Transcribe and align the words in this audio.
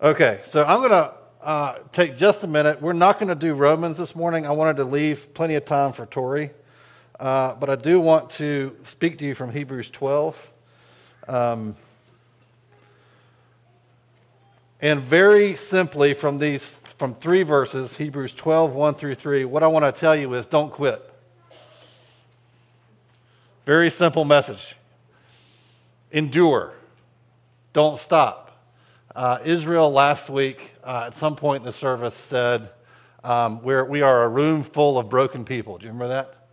Okay, 0.00 0.42
so 0.44 0.62
I'm 0.62 0.78
going 0.78 0.90
to 0.90 1.12
uh, 1.42 1.78
take 1.92 2.16
just 2.16 2.44
a 2.44 2.46
minute. 2.46 2.80
We're 2.80 2.92
not 2.92 3.18
going 3.18 3.30
to 3.30 3.34
do 3.34 3.54
Romans 3.54 3.96
this 3.96 4.14
morning. 4.14 4.46
I 4.46 4.52
wanted 4.52 4.76
to 4.76 4.84
leave 4.84 5.34
plenty 5.34 5.56
of 5.56 5.64
time 5.64 5.92
for 5.92 6.06
Tori, 6.06 6.52
uh, 7.18 7.54
but 7.54 7.68
I 7.68 7.74
do 7.74 7.98
want 7.98 8.30
to 8.32 8.76
speak 8.84 9.18
to 9.18 9.24
you 9.24 9.34
from 9.34 9.50
Hebrews 9.50 9.90
12. 9.90 10.36
Um, 11.26 11.74
and 14.80 15.02
very 15.02 15.56
simply, 15.56 16.14
from 16.14 16.38
these, 16.38 16.76
from 16.96 17.16
three 17.16 17.42
verses, 17.42 17.92
Hebrews 17.96 18.34
12, 18.34 18.74
1 18.74 18.94
through 18.94 19.16
3, 19.16 19.46
what 19.46 19.64
I 19.64 19.66
want 19.66 19.84
to 19.84 19.90
tell 19.90 20.14
you 20.14 20.32
is 20.34 20.46
don't 20.46 20.72
quit. 20.72 21.12
Very 23.66 23.90
simple 23.90 24.24
message. 24.24 24.76
Endure. 26.12 26.74
Don't 27.72 27.98
stop. 27.98 28.47
Uh, 29.18 29.40
Israel 29.44 29.90
last 29.90 30.30
week, 30.30 30.70
uh, 30.84 31.06
at 31.08 31.14
some 31.16 31.34
point 31.34 31.62
in 31.62 31.66
the 31.66 31.72
service, 31.72 32.14
said, 32.28 32.70
um, 33.24 33.60
we're, 33.64 33.84
We 33.84 34.00
are 34.00 34.22
a 34.22 34.28
room 34.28 34.62
full 34.62 34.96
of 34.96 35.08
broken 35.08 35.44
people. 35.44 35.76
Do 35.76 35.86
you 35.86 35.90
remember 35.90 36.14
that? 36.14 36.46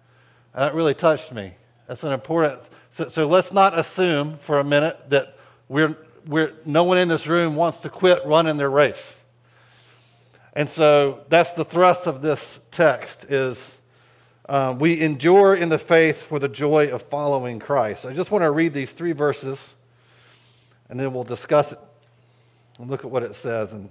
That 0.55 0.73
really 0.73 0.95
touched 0.95 1.31
me. 1.31 1.53
That's 1.88 2.03
an 2.03 2.12
important. 2.12 2.59
So, 2.89 3.08
so 3.08 3.27
let's 3.27 3.52
not 3.52 3.77
assume 3.77 4.39
for 4.48 4.58
a 4.58 4.63
minute 4.63 4.98
that 5.12 5.38
we're, 5.70 5.95
we're, 6.25 6.53
no 6.66 6.84
one 6.86 6.98
in 6.98 7.08
this 7.08 7.27
room 7.27 7.55
wants 7.55 7.81
to 7.81 7.89
quit 7.89 8.25
running 8.25 8.58
their 8.58 8.72
race. 8.72 9.16
And 10.53 10.67
so 10.67 11.20
that's 11.30 11.53
the 11.53 11.66
thrust 11.66 12.08
of 12.08 12.23
this 12.23 12.59
text 12.72 13.25
is 13.25 13.63
um, 14.50 14.80
we 14.80 15.00
endure 15.02 15.55
in 15.55 15.70
the 15.70 15.77
faith 15.77 16.20
for 16.23 16.39
the 16.39 16.50
joy 16.50 16.88
of 16.88 17.03
following 17.11 17.59
Christ. 17.59 18.08
I 18.08 18.13
just 18.13 18.31
want 18.31 18.41
to 18.41 18.50
read 18.50 18.73
these 18.73 18.91
three 18.91 19.11
verses 19.11 19.59
and 20.89 21.00
then 21.00 21.13
we'll 21.13 21.23
discuss 21.23 21.72
it 21.72 21.80
and 22.77 22.89
look 22.89 23.05
at 23.05 23.11
what 23.11 23.23
it 23.23 23.35
says 23.35 23.73
and 23.73 23.89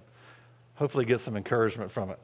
hopefully 0.75 1.05
get 1.05 1.21
some 1.21 1.37
encouragement 1.37 1.91
from 1.91 2.11
it. 2.11 2.19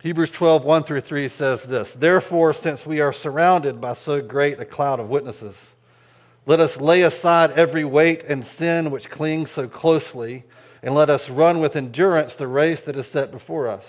Hebrews 0.00 0.30
12, 0.30 0.64
1 0.64 0.84
through 0.84 1.00
3 1.00 1.28
says 1.28 1.62
this 1.64 1.92
Therefore, 1.94 2.52
since 2.52 2.86
we 2.86 3.00
are 3.00 3.12
surrounded 3.12 3.80
by 3.80 3.94
so 3.94 4.20
great 4.20 4.60
a 4.60 4.64
cloud 4.64 5.00
of 5.00 5.08
witnesses, 5.08 5.56
let 6.46 6.60
us 6.60 6.76
lay 6.76 7.02
aside 7.02 7.50
every 7.52 7.84
weight 7.84 8.22
and 8.24 8.46
sin 8.46 8.90
which 8.90 9.10
clings 9.10 9.50
so 9.50 9.66
closely, 9.68 10.44
and 10.82 10.94
let 10.94 11.10
us 11.10 11.28
run 11.28 11.58
with 11.58 11.76
endurance 11.76 12.36
the 12.36 12.46
race 12.46 12.82
that 12.82 12.96
is 12.96 13.06
set 13.06 13.32
before 13.32 13.68
us, 13.68 13.84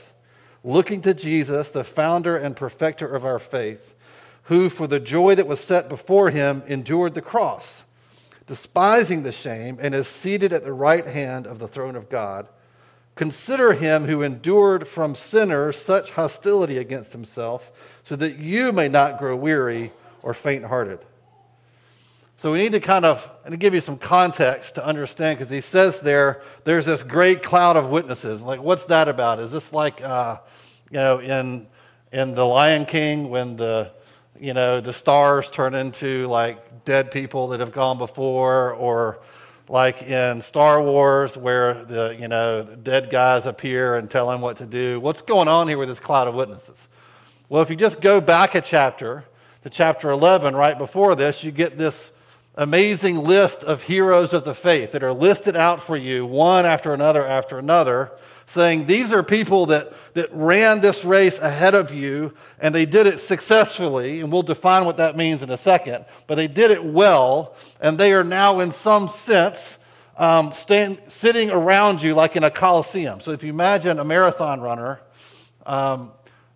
looking 0.64 1.02
to 1.04 1.14
Jesus, 1.14 1.70
the 1.70 1.84
founder 1.84 2.38
and 2.38 2.56
perfecter 2.56 3.16
of 3.16 3.24
our 3.24 3.40
faith, 3.40 3.94
who, 4.44 4.70
for 4.70 4.88
the 4.88 5.00
joy 5.00 5.36
that 5.36 5.48
was 5.48 5.60
set 5.60 5.90
before 5.90 6.32
him, 6.32 6.64
endured 6.68 7.14
the 7.14 7.22
cross 7.22 7.84
despising 8.50 9.22
the 9.22 9.32
shame, 9.32 9.78
and 9.80 9.94
is 9.94 10.08
seated 10.08 10.52
at 10.54 10.64
the 10.64 10.74
right 10.74 11.06
hand 11.06 11.46
of 11.46 11.60
the 11.60 11.68
throne 11.68 11.96
of 11.96 12.10
God. 12.10 12.48
Consider 13.16 13.74
him 13.74 14.06
who 14.06 14.24
endured 14.24 14.88
from 14.88 15.14
sinners 15.14 15.78
such 15.78 16.10
hostility 16.10 16.80
against 16.80 17.12
himself, 17.12 17.72
so 18.06 18.16
that 18.16 18.40
you 18.40 18.72
may 18.72 18.90
not 18.90 19.20
grow 19.20 19.36
weary 19.36 19.94
or 20.24 20.34
faint 20.34 20.66
hearted. 20.66 20.98
So 22.38 22.52
we 22.52 22.58
need 22.58 22.72
to 22.72 22.80
kind 22.80 23.06
of 23.06 23.24
to 23.48 23.56
give 23.56 23.76
you 23.76 23.82
some 23.82 23.98
context 23.98 24.76
to 24.76 24.86
understand 24.86 25.38
because 25.38 25.52
he 25.52 25.62
says 25.62 26.02
there, 26.02 26.42
there's 26.64 26.88
this 26.88 27.04
great 27.04 27.44
cloud 27.44 27.78
of 27.78 27.90
witnesses. 27.90 28.42
Like, 28.42 28.64
what's 28.64 28.86
that 28.86 29.08
about? 29.08 29.40
Is 29.40 29.52
this 29.52 29.72
like, 29.72 30.02
uh, 30.02 30.38
you 30.90 30.98
know, 30.98 31.20
in 31.20 31.68
in 32.12 32.34
the 32.34 32.46
Lion 32.46 32.88
King 32.88 33.30
when 33.30 33.58
the 33.58 33.92
you 34.40 34.54
know, 34.54 34.82
the 34.82 34.94
stars 34.94 35.50
turn 35.50 35.74
into 35.74 36.28
like 36.28 36.86
dead 36.86 37.12
people 37.12 37.48
that 37.50 37.60
have 37.60 37.72
gone 37.72 37.98
before, 37.98 38.74
or 38.74 39.20
like 39.70 40.02
in 40.02 40.42
Star 40.42 40.82
Wars 40.82 41.38
where 41.38 41.86
the, 41.86 42.18
you 42.20 42.28
know, 42.28 42.64
the 42.64 42.76
dead 42.76 43.10
guys 43.12 43.46
appear 43.46 43.96
and 43.96 44.10
tell 44.10 44.30
him 44.30 44.42
what 44.42 44.58
to 44.58 44.66
do. 44.66 45.00
What's 45.00 45.22
going 45.22 45.48
on 45.48 45.68
here 45.68 45.78
with 45.78 45.90
this 45.90 46.00
cloud 46.00 46.28
of 46.28 46.34
witnesses? 46.34 46.78
Well, 47.50 47.62
if 47.62 47.70
you 47.70 47.76
just 47.76 48.02
go 48.02 48.20
back 48.20 48.56
a 48.56 48.62
chapter 48.62 49.24
to 49.64 49.70
chapter 49.70 50.10
11, 50.10 50.56
right 50.56 50.78
before 50.78 51.16
this, 51.16 51.44
you 51.44 51.52
get 51.52 51.78
this 51.78 52.12
amazing 52.56 53.18
list 53.18 53.64
of 53.64 53.82
heroes 53.82 54.34
of 54.34 54.44
the 54.44 54.54
faith 54.54 54.92
that 54.92 55.04
are 55.04 55.14
listed 55.14 55.56
out 55.56 55.86
for 55.86 55.96
you 55.96 56.26
one 56.26 56.66
after 56.66 56.94
another 56.94 57.26
after 57.26 57.60
another 57.60 58.12
saying 58.50 58.86
these 58.86 59.12
are 59.12 59.24
people 59.24 59.68
that, 59.68 59.94
that 60.16 60.34
ran 60.34 60.82
this 60.82 61.06
race 61.06 61.38
ahead 61.40 61.76
of 61.76 61.94
you 61.94 62.34
and 62.60 62.74
they 62.74 62.86
did 62.86 63.08
it 63.08 63.20
successfully, 63.20 64.22
and 64.22 64.32
we'll 64.32 64.44
define 64.44 64.86
what 64.86 64.98
that 64.98 65.16
means 65.16 65.44
in 65.44 65.52
a 65.52 65.58
second, 65.58 66.06
but 66.28 66.36
they 66.36 66.48
did 66.48 66.72
it 66.72 66.84
well, 66.84 67.56
and 67.80 67.98
they 67.98 68.12
are 68.12 68.24
now, 68.24 68.60
in 68.60 68.72
some 68.72 69.08
sense, 69.08 69.78
um, 70.18 70.52
stand, 70.54 71.00
sitting 71.08 71.50
around 71.50 72.02
you 72.02 72.14
like 72.14 72.36
in 72.36 72.44
a 72.44 72.52
coliseum. 72.52 73.22
So 73.22 73.32
if 73.32 73.44
you 73.44 73.50
imagine 73.50 74.00
a 74.00 74.04
marathon 74.04 74.60
runner 74.60 75.00
um, 75.66 76.12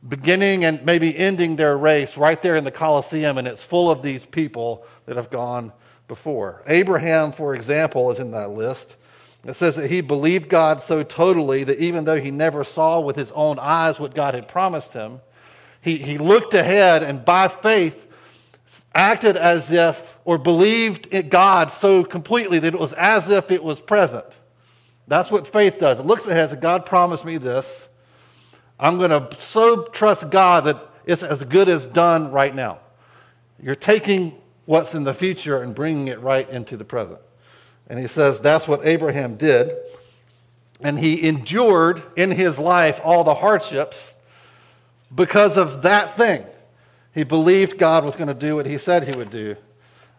beginning 0.10 0.66
and 0.66 0.84
maybe 0.86 1.16
ending 1.18 1.56
their 1.56 1.78
race 1.78 2.18
right 2.18 2.42
there 2.42 2.56
in 2.56 2.64
the 2.64 2.72
coliseum, 2.72 3.38
and 3.38 3.48
it's 3.48 3.64
full 3.64 3.90
of 3.90 4.02
these 4.02 4.26
people 4.26 4.86
that 5.06 5.16
have 5.16 5.30
gone 5.30 5.72
before. 6.08 6.64
Abraham, 6.68 7.32
for 7.32 7.56
example, 7.56 8.12
is 8.12 8.20
in 8.20 8.32
that 8.32 8.50
list. 8.50 8.98
It 9.46 9.56
says 9.56 9.76
that 9.76 9.92
he 9.92 10.02
believed 10.02 10.48
God 10.48 10.82
so 10.82 11.04
totally 11.04 11.66
that 11.66 11.80
even 11.80 12.06
though 12.06 12.20
he 12.20 12.32
never 12.32 12.64
saw 12.64 13.02
with 13.02 13.16
his 13.16 13.32
own 13.32 13.60
eyes 13.60 14.00
what 14.00 14.16
God 14.16 14.34
had 14.36 14.48
promised 14.48 14.94
him, 14.94 15.20
he, 15.82 15.98
he 15.98 16.18
looked 16.18 16.54
ahead 16.54 17.04
and 17.04 17.26
by 17.26 17.50
faith 17.50 18.08
acted 18.96 19.36
as 19.36 19.70
if, 19.72 20.02
or 20.24 20.38
believed 20.38 21.08
in 21.08 21.28
God 21.28 21.74
so 21.74 22.04
completely 22.04 22.60
that 22.60 22.74
it 22.74 22.80
was 22.80 22.94
as 22.94 23.30
if 23.30 23.52
it 23.52 23.62
was 23.62 23.82
present. 23.82 24.26
That's 25.08 25.30
what 25.30 25.52
faith 25.52 25.80
does. 25.80 26.00
It 26.00 26.06
looks 26.06 26.26
ahead 26.26 26.44
and 26.44 26.50
says, 26.52 26.60
God 26.62 26.86
promised 26.86 27.26
me 27.26 27.38
this. 27.38 27.90
I'm 28.80 28.98
going 28.98 29.10
to 29.10 29.30
so 29.40 29.86
trust 29.86 30.30
God 30.30 30.66
that 30.66 30.78
it's 31.06 31.24
as 31.24 31.44
good 31.44 31.68
as 31.68 31.86
done 31.86 32.32
right 32.32 32.56
now. 32.56 32.80
You're 33.62 33.76
taking 33.76 34.36
what's 34.66 34.94
in 34.94 35.04
the 35.04 35.14
future 35.14 35.64
and 35.64 35.76
bringing 35.76 36.08
it 36.08 36.22
right 36.22 36.50
into 36.50 36.78
the 36.78 36.86
present. 36.86 37.20
And 37.88 38.00
he 38.00 38.08
says 38.08 38.40
that's 38.40 38.68
what 38.68 38.86
Abraham 38.86 39.36
did. 39.36 39.76
And 40.82 41.00
he 41.00 41.28
endured 41.28 42.04
in 42.16 42.32
his 42.32 42.60
life 42.60 43.00
all 43.04 43.24
the 43.24 43.36
hardships 43.36 43.98
because 45.14 45.58
of 45.58 45.84
that 45.84 46.18
thing. 46.18 46.46
He 47.14 47.24
believed 47.24 47.78
God 47.78 48.04
was 48.04 48.16
going 48.16 48.28
to 48.28 48.34
do 48.34 48.56
what 48.56 48.66
he 48.66 48.78
said 48.78 49.08
he 49.08 49.16
would 49.16 49.30
do. 49.30 49.56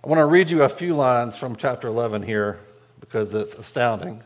I 0.02 0.08
want 0.08 0.20
to 0.20 0.26
read 0.26 0.50
you 0.50 0.62
a 0.62 0.68
few 0.68 0.94
lines 0.94 1.36
from 1.36 1.56
chapter 1.56 1.88
11 1.88 2.22
here 2.22 2.60
because 3.00 3.34
it's 3.34 3.54
astounding. 3.54 4.22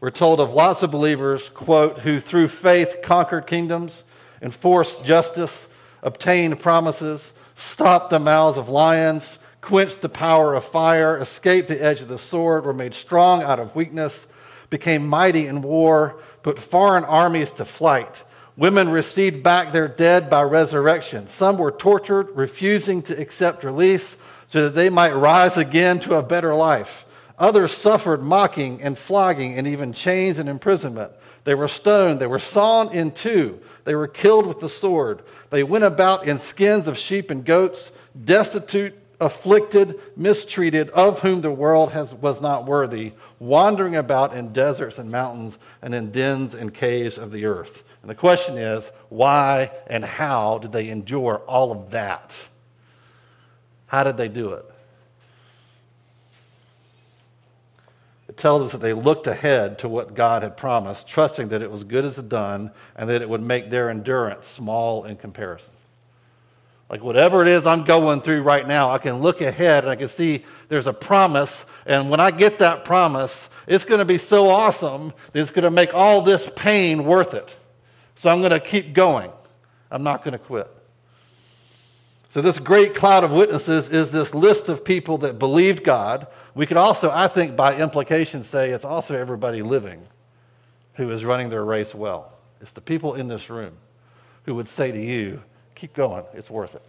We're 0.00 0.10
told 0.10 0.40
of 0.40 0.50
lots 0.50 0.82
of 0.82 0.90
believers, 0.90 1.50
quote, 1.54 1.98
who 1.98 2.20
through 2.20 2.48
faith 2.48 2.96
conquered 3.02 3.46
kingdoms, 3.46 4.04
enforced 4.42 5.04
justice, 5.04 5.66
obtained 6.02 6.60
promises, 6.60 7.32
stopped 7.56 8.10
the 8.10 8.20
mouths 8.20 8.56
of 8.56 8.68
lions, 8.68 9.38
quenched 9.68 10.00
the 10.00 10.08
power 10.08 10.54
of 10.54 10.64
fire, 10.64 11.18
escaped 11.18 11.68
the 11.68 11.84
edge 11.84 12.00
of 12.00 12.08
the 12.08 12.16
sword, 12.16 12.64
were 12.64 12.72
made 12.72 12.94
strong 12.94 13.42
out 13.42 13.58
of 13.58 13.76
weakness, 13.76 14.26
became 14.70 15.06
mighty 15.06 15.46
in 15.46 15.60
war, 15.60 16.22
put 16.42 16.58
foreign 16.58 17.04
armies 17.04 17.52
to 17.52 17.66
flight. 17.66 18.16
Women 18.56 18.88
received 18.88 19.42
back 19.42 19.70
their 19.70 19.86
dead 19.86 20.30
by 20.30 20.42
resurrection. 20.42 21.28
Some 21.28 21.58
were 21.58 21.70
tortured, 21.70 22.30
refusing 22.34 23.02
to 23.02 23.20
accept 23.20 23.62
release 23.62 24.16
so 24.46 24.64
that 24.64 24.74
they 24.74 24.88
might 24.88 25.12
rise 25.12 25.58
again 25.58 26.00
to 26.00 26.14
a 26.14 26.22
better 26.22 26.54
life. 26.54 27.04
Others 27.38 27.72
suffered 27.72 28.22
mocking 28.22 28.80
and 28.80 28.96
flogging 28.98 29.58
and 29.58 29.66
even 29.66 29.92
chains 29.92 30.38
and 30.38 30.48
imprisonment. 30.48 31.12
They 31.44 31.54
were 31.54 31.68
stoned. 31.68 32.20
They 32.20 32.26
were 32.26 32.38
sawn 32.38 32.90
in 32.94 33.10
two. 33.10 33.60
They 33.84 33.94
were 33.94 34.08
killed 34.08 34.46
with 34.46 34.60
the 34.60 34.68
sword. 34.70 35.24
They 35.50 35.62
went 35.62 35.84
about 35.84 36.26
in 36.26 36.38
skins 36.38 36.88
of 36.88 36.96
sheep 36.96 37.30
and 37.30 37.44
goats, 37.44 37.90
destitute 38.24 38.94
afflicted, 39.20 39.98
mistreated, 40.16 40.90
of 40.90 41.18
whom 41.18 41.40
the 41.40 41.50
world 41.50 41.90
has, 41.92 42.14
was 42.14 42.40
not 42.40 42.66
worthy, 42.66 43.12
wandering 43.40 43.96
about 43.96 44.34
in 44.34 44.52
deserts 44.52 44.98
and 44.98 45.10
mountains 45.10 45.58
and 45.82 45.94
in 45.94 46.10
dens 46.12 46.54
and 46.54 46.72
caves 46.72 47.18
of 47.18 47.32
the 47.32 47.44
earth. 47.44 47.82
And 48.02 48.10
the 48.10 48.14
question 48.14 48.56
is, 48.56 48.90
why 49.08 49.70
and 49.88 50.04
how 50.04 50.58
did 50.58 50.72
they 50.72 50.88
endure 50.88 51.38
all 51.46 51.72
of 51.72 51.90
that? 51.90 52.32
How 53.86 54.04
did 54.04 54.16
they 54.16 54.28
do 54.28 54.52
it? 54.52 54.64
It 58.28 58.36
tells 58.36 58.62
us 58.62 58.72
that 58.72 58.82
they 58.82 58.92
looked 58.92 59.26
ahead 59.26 59.78
to 59.80 59.88
what 59.88 60.14
God 60.14 60.42
had 60.42 60.56
promised, 60.56 61.08
trusting 61.08 61.48
that 61.48 61.62
it 61.62 61.70
was 61.70 61.82
good 61.82 62.04
as 62.04 62.16
done 62.16 62.70
and 62.94 63.08
that 63.10 63.22
it 63.22 63.28
would 63.28 63.42
make 63.42 63.70
their 63.70 63.90
endurance 63.90 64.46
small 64.46 65.06
in 65.06 65.16
comparison. 65.16 65.72
Like 66.90 67.02
whatever 67.02 67.42
it 67.42 67.48
is 67.48 67.66
I'm 67.66 67.84
going 67.84 68.22
through 68.22 68.42
right 68.42 68.66
now, 68.66 68.90
I 68.90 68.98
can 68.98 69.20
look 69.20 69.40
ahead 69.40 69.84
and 69.84 69.90
I 69.90 69.96
can 69.96 70.08
see 70.08 70.44
there's 70.68 70.86
a 70.86 70.92
promise. 70.92 71.66
And 71.86 72.10
when 72.10 72.20
I 72.20 72.30
get 72.30 72.58
that 72.60 72.84
promise, 72.84 73.36
it's 73.66 73.84
going 73.84 73.98
to 73.98 74.04
be 74.04 74.18
so 74.18 74.48
awesome 74.48 75.12
that 75.32 75.40
it's 75.40 75.50
going 75.50 75.64
to 75.64 75.70
make 75.70 75.94
all 75.94 76.22
this 76.22 76.48
pain 76.56 77.04
worth 77.04 77.34
it. 77.34 77.54
So 78.16 78.30
I'm 78.30 78.40
going 78.40 78.52
to 78.52 78.60
keep 78.60 78.94
going. 78.94 79.30
I'm 79.90 80.02
not 80.02 80.24
going 80.24 80.32
to 80.32 80.38
quit. 80.38 80.70
So, 82.30 82.42
this 82.42 82.58
great 82.58 82.94
cloud 82.94 83.24
of 83.24 83.30
witnesses 83.30 83.88
is 83.88 84.10
this 84.10 84.34
list 84.34 84.68
of 84.68 84.84
people 84.84 85.16
that 85.18 85.38
believed 85.38 85.82
God. 85.82 86.26
We 86.54 86.66
could 86.66 86.76
also, 86.76 87.10
I 87.10 87.26
think, 87.26 87.56
by 87.56 87.76
implication, 87.76 88.44
say 88.44 88.70
it's 88.70 88.84
also 88.84 89.14
everybody 89.14 89.62
living. 89.62 90.06
who 90.98 91.10
is 91.10 91.24
running 91.24 91.48
their 91.48 91.64
race 91.64 91.94
well. 91.94 92.32
It's 92.60 92.72
the 92.72 92.80
people 92.80 93.14
in 93.14 93.28
this 93.28 93.48
room 93.48 93.72
who 94.44 94.54
would 94.56 94.68
say 94.68 94.90
to 94.90 95.00
you, 95.00 95.40
keep 95.78 95.94
going, 95.94 96.24
it's 96.34 96.50
worth 96.50 96.74
it. 96.74 96.82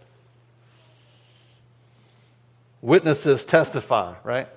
Witnesses 2.82 3.44
testify, 3.44 4.14
right? 4.24 4.48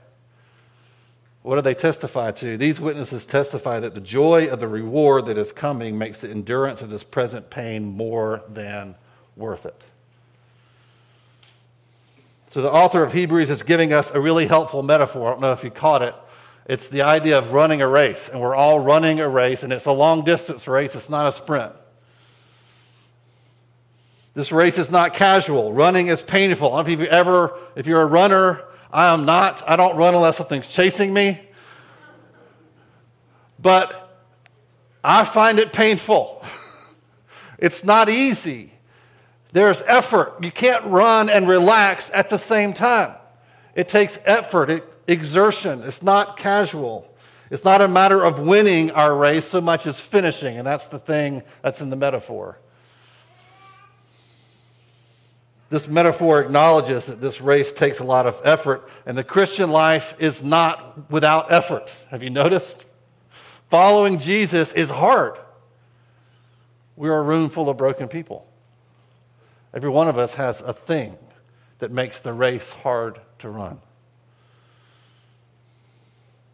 What 1.43 1.55
do 1.55 1.61
they 1.61 1.73
testify 1.73 2.31
to? 2.31 2.57
These 2.57 2.79
witnesses 2.79 3.25
testify 3.25 3.81
that 3.81 3.93
the 3.93 4.01
joy 4.01 4.47
of 4.47 4.61
the 4.61 4.67
reward 4.67 5.25
that 5.25 5.37
is 5.37 5.51
coming 5.51 5.97
makes 5.97 6.19
the 6.19 6.29
endurance 6.29 6.81
of 6.81 6.89
this 6.89 7.03
present 7.03 7.49
pain 7.49 7.83
more 7.83 8.41
than 8.49 8.95
worth 9.35 9.65
it. 9.65 9.81
So, 12.51 12.61
the 12.61 12.71
author 12.71 13.03
of 13.03 13.11
Hebrews 13.11 13.49
is 13.49 13.61
giving 13.61 13.93
us 13.93 14.11
a 14.11 14.21
really 14.21 14.47
helpful 14.47 14.83
metaphor. 14.83 15.27
I 15.27 15.31
don't 15.31 15.41
know 15.41 15.51
if 15.51 15.63
you 15.63 15.71
caught 15.71 16.01
it. 16.01 16.15
It's 16.65 16.87
the 16.87 17.01
idea 17.01 17.37
of 17.37 17.51
running 17.51 17.81
a 17.81 17.87
race, 17.87 18.29
and 18.29 18.39
we're 18.39 18.55
all 18.55 18.79
running 18.79 19.19
a 19.19 19.27
race, 19.27 19.63
and 19.63 19.73
it's 19.73 19.85
a 19.85 19.91
long 19.91 20.23
distance 20.23 20.65
race, 20.65 20.95
it's 20.95 21.09
not 21.09 21.27
a 21.27 21.35
sprint. 21.35 21.73
This 24.33 24.51
race 24.51 24.77
is 24.77 24.89
not 24.89 25.13
casual. 25.13 25.73
Running 25.73 26.07
is 26.07 26.21
painful. 26.21 26.73
I 26.73 26.77
don't 26.77 26.87
know 26.87 26.93
if 26.93 26.99
you 26.99 27.05
ever, 27.07 27.57
if 27.75 27.85
you're 27.85 28.01
a 28.01 28.05
runner, 28.05 28.63
I 28.91 29.13
am 29.13 29.25
not. 29.25 29.63
I 29.67 29.75
don't 29.75 29.95
run 29.95 30.15
unless 30.15 30.37
something's 30.37 30.67
chasing 30.67 31.13
me. 31.13 31.39
But 33.59 34.17
I 35.03 35.23
find 35.23 35.59
it 35.59 35.71
painful. 35.71 36.43
it's 37.59 37.83
not 37.83 38.09
easy. 38.09 38.73
There's 39.51 39.81
effort. 39.85 40.37
You 40.41 40.51
can't 40.51 40.83
run 40.85 41.29
and 41.29 41.47
relax 41.47 42.09
at 42.13 42.29
the 42.29 42.37
same 42.37 42.73
time. 42.73 43.13
It 43.75 43.87
takes 43.87 44.17
effort, 44.25 44.69
it, 44.71 44.93
exertion. 45.07 45.83
It's 45.83 46.01
not 46.01 46.37
casual. 46.37 47.07
It's 47.51 47.63
not 47.63 47.81
a 47.81 47.87
matter 47.87 48.23
of 48.23 48.39
winning 48.39 48.89
our 48.91 49.15
race 49.15 49.47
so 49.47 49.61
much 49.61 49.85
as 49.85 49.99
finishing, 49.99 50.57
and 50.57 50.65
that's 50.65 50.87
the 50.87 50.97
thing 50.97 51.43
that's 51.61 51.81
in 51.81 51.91
the 51.91 51.95
metaphor. 51.95 52.57
This 55.73 55.87
metaphor 55.87 56.39
acknowledges 56.39 57.05
that 57.05 57.19
this 57.19 57.41
race 57.41 57.73
takes 57.73 57.97
a 57.97 58.03
lot 58.03 58.27
of 58.27 58.39
effort, 58.43 58.87
and 59.07 59.17
the 59.17 59.23
Christian 59.23 59.71
life 59.71 60.13
is 60.19 60.43
not 60.43 61.09
without 61.09 61.51
effort. 61.51 61.91
Have 62.11 62.21
you 62.21 62.29
noticed? 62.29 62.85
Following 63.71 64.19
Jesus 64.19 64.71
is 64.73 64.91
hard. 64.91 65.39
We 66.95 67.09
are 67.09 67.17
a 67.17 67.23
room 67.23 67.49
full 67.49 67.71
of 67.71 67.77
broken 67.77 68.07
people. 68.07 68.45
Every 69.73 69.89
one 69.89 70.07
of 70.07 70.19
us 70.19 70.31
has 70.35 70.61
a 70.61 70.73
thing 70.73 71.17
that 71.79 71.89
makes 71.89 72.19
the 72.19 72.33
race 72.33 72.69
hard 72.69 73.19
to 73.39 73.49
run. 73.49 73.79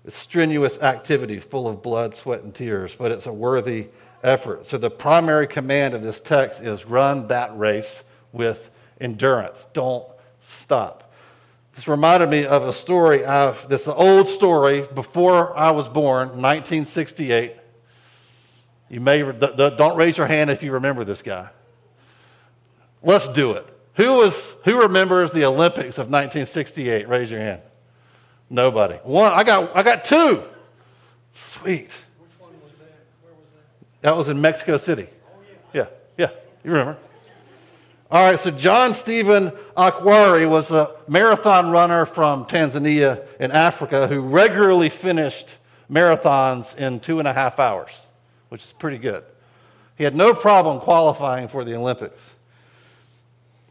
It's 0.05 0.15
strenuous 0.15 0.77
activity 0.77 1.41
full 1.41 1.67
of 1.67 1.83
blood, 1.83 2.15
sweat, 2.15 2.43
and 2.43 2.55
tears, 2.55 2.95
but 2.97 3.11
it's 3.11 3.25
a 3.25 3.33
worthy 3.33 3.89
effort. 4.23 4.65
So 4.65 4.77
the 4.77 4.89
primary 4.89 5.45
command 5.45 5.93
of 5.93 6.03
this 6.03 6.21
text 6.21 6.61
is 6.61 6.85
run 6.85 7.27
that 7.27 7.59
race 7.59 8.03
with 8.31 8.69
endurance. 8.99 9.65
Don't 9.73 10.05
stop. 10.61 11.13
This 11.75 11.87
reminded 11.87 12.29
me 12.29 12.45
of 12.45 12.63
a 12.63 12.73
story 12.73 13.23
of 13.23 13.69
this 13.69 13.87
old 13.87 14.27
story 14.27 14.85
before 14.93 15.57
I 15.57 15.71
was 15.71 15.87
born, 15.87 16.29
1968. 16.29 17.55
You 18.89 18.99
may 18.99 19.19
don't 19.21 19.95
raise 19.95 20.17
your 20.17 20.27
hand 20.27 20.49
if 20.49 20.63
you 20.63 20.73
remember 20.73 21.05
this 21.05 21.21
guy. 21.21 21.49
Let's 23.01 23.27
do 23.29 23.53
it. 23.53 23.65
Who 23.95 24.13
was 24.13 24.33
who 24.65 24.81
remembers 24.81 25.31
the 25.31 25.45
Olympics 25.45 25.97
of 25.97 26.09
1968? 26.09 27.07
Raise 27.07 27.31
your 27.31 27.39
hand. 27.39 27.61
Nobody. 28.49 28.95
One. 29.03 29.31
I 29.31 29.43
got 29.43 29.75
I 29.75 29.83
got 29.83 30.03
two. 30.03 30.43
Sweet. 31.35 31.91
Which 32.17 32.31
one 32.39 32.51
was 32.61 32.71
that? 32.79 33.05
Where 33.21 33.33
was 33.33 33.45
that? 33.53 34.01
That 34.01 34.17
was 34.17 34.27
in 34.27 34.41
Mexico 34.41 34.77
City. 34.77 35.07
Oh 35.07 35.39
yeah. 35.73 35.85
Yeah. 36.17 36.27
Yeah. 36.29 36.35
You 36.63 36.71
remember? 36.71 36.97
All 38.11 38.23
right, 38.23 38.39
so 38.39 38.49
John 38.49 38.95
Stephen 38.95 39.51
Akhwari 39.77 40.49
was 40.49 40.71
a 40.71 40.95
marathon 41.07 41.69
runner 41.69 42.07
from 42.07 42.45
Tanzania 42.45 43.23
in 43.39 43.51
Africa 43.51 44.07
who 44.07 44.21
regularly 44.21 44.89
finished 44.89 45.53
marathons 45.91 46.75
in 46.75 47.01
two 47.01 47.19
and 47.19 47.27
a 47.27 47.33
half 47.33 47.59
hours, 47.59 47.91
which 48.49 48.63
is 48.63 48.73
pretty 48.79 48.97
good. 48.97 49.23
He 49.95 50.03
had 50.03 50.15
no 50.15 50.33
problem 50.33 50.79
qualifying 50.79 51.49
for 51.49 51.63
the 51.63 51.75
Olympics. 51.75 52.19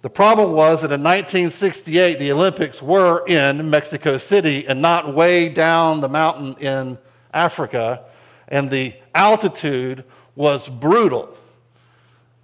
The 0.03 0.11
problem 0.11 0.53
was 0.53 0.83
that 0.83 0.93
in 0.93 1.03
1968, 1.03 2.21
the 2.21 2.31
Olympics 2.31 2.81
were 2.81 3.27
in 3.27 3.69
Mexico 3.69 4.19
City 4.19 4.69
and 4.69 4.81
not 4.81 5.17
way 5.17 5.49
down 5.49 6.01
the 6.01 6.09
mountain 6.09 6.55
in 6.61 6.97
Africa, 7.35 8.05
and 8.47 8.71
the 8.71 8.95
altitude 9.17 10.05
was 10.37 10.69
brutal. 10.69 11.37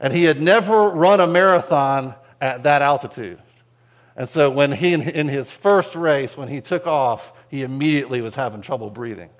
And 0.05 0.13
he 0.13 0.25
had 0.25 0.43
never 0.43 0.89
run 0.91 1.21
a 1.21 1.27
marathon 1.27 2.15
at 2.39 2.65
that 2.65 2.83
altitude. 2.83 3.41
And 4.17 4.29
so 4.29 4.51
when 4.51 4.71
he, 4.71 4.93
in 4.93 5.29
his 5.29 5.51
first 5.51 5.95
race, 5.95 6.37
when 6.37 6.47
he 6.47 6.61
took 6.61 6.87
off, 6.87 7.33
he 7.49 7.63
immediately 7.63 8.21
was 8.21 8.35
having 8.35 8.61
trouble 8.61 8.91
breathing. 8.91 9.31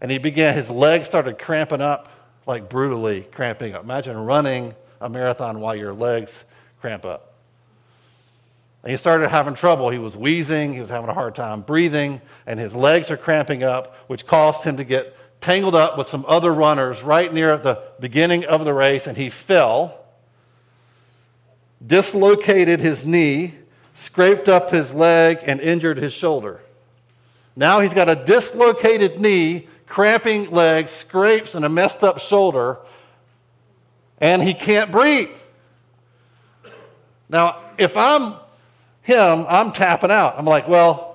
And 0.00 0.10
he 0.10 0.16
began, 0.16 0.54
his 0.54 0.70
legs 0.70 1.06
started 1.06 1.38
cramping 1.38 1.82
up, 1.82 2.08
like 2.46 2.70
brutally 2.70 3.28
cramping 3.30 3.74
up. 3.74 3.84
Imagine 3.84 4.16
running 4.16 4.74
a 5.02 5.08
marathon 5.10 5.60
while 5.60 5.76
your 5.76 5.92
legs 5.92 6.32
cramp 6.80 7.04
up. 7.04 7.34
And 8.84 8.90
he 8.90 8.96
started 8.96 9.28
having 9.28 9.54
trouble. 9.54 9.90
He 9.90 9.98
was 9.98 10.16
wheezing, 10.16 10.72
he 10.72 10.80
was 10.80 10.88
having 10.88 11.10
a 11.10 11.14
hard 11.14 11.34
time 11.34 11.60
breathing, 11.60 12.22
and 12.46 12.58
his 12.58 12.74
legs 12.74 13.10
are 13.10 13.18
cramping 13.18 13.64
up, 13.64 13.96
which 14.06 14.26
caused 14.26 14.62
him 14.62 14.78
to 14.78 14.84
get 14.84 15.14
tangled 15.44 15.74
up 15.74 15.98
with 15.98 16.08
some 16.08 16.24
other 16.26 16.52
runners 16.54 17.02
right 17.02 17.32
near 17.32 17.58
the 17.58 17.78
beginning 18.00 18.46
of 18.46 18.64
the 18.64 18.72
race, 18.72 19.06
and 19.06 19.14
he 19.14 19.28
fell, 19.28 20.06
dislocated 21.86 22.80
his 22.80 23.04
knee, 23.04 23.54
scraped 23.94 24.48
up 24.48 24.70
his 24.70 24.90
leg, 24.94 25.38
and 25.42 25.60
injured 25.60 25.98
his 25.98 26.14
shoulder. 26.14 26.62
Now 27.56 27.80
he's 27.80 27.92
got 27.92 28.08
a 28.08 28.16
dislocated 28.16 29.20
knee, 29.20 29.68
cramping 29.86 30.50
legs, 30.50 30.90
scrapes, 30.90 31.54
and 31.54 31.62
a 31.66 31.68
messed 31.68 32.02
up 32.02 32.20
shoulder, 32.20 32.78
and 34.22 34.42
he 34.42 34.54
can't 34.54 34.90
breathe. 34.90 35.28
Now, 37.28 37.60
if 37.76 37.94
I'm 37.98 38.36
him, 39.02 39.44
I'm 39.46 39.72
tapping 39.72 40.10
out. 40.10 40.36
I'm 40.38 40.46
like, 40.46 40.68
well, 40.68 41.13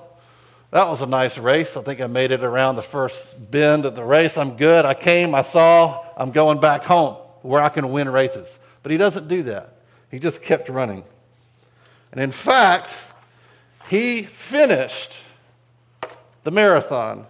that 0.71 0.87
was 0.87 1.01
a 1.01 1.05
nice 1.05 1.37
race. 1.37 1.75
I 1.75 1.81
think 1.81 1.99
I 1.99 2.07
made 2.07 2.31
it 2.31 2.43
around 2.43 2.75
the 2.75 2.83
first 2.83 3.17
bend 3.49 3.85
of 3.85 3.95
the 3.95 4.03
race. 4.03 4.37
I'm 4.37 4.55
good. 4.55 4.85
I 4.85 4.93
came, 4.93 5.33
I 5.33 5.41
saw, 5.41 6.05
I'm 6.15 6.31
going 6.31 6.59
back 6.59 6.83
home 6.83 7.15
where 7.41 7.61
I 7.61 7.69
can 7.69 7.91
win 7.91 8.07
races. 8.09 8.59
But 8.83 8.91
he 8.91 8.97
doesn't 8.97 9.27
do 9.27 9.43
that. 9.43 9.75
He 10.11 10.19
just 10.19 10.41
kept 10.41 10.69
running. 10.69 11.03
And 12.11 12.21
in 12.21 12.31
fact, 12.31 12.91
he 13.89 14.23
finished 14.23 15.13
the 16.43 16.51
marathon, 16.51 17.25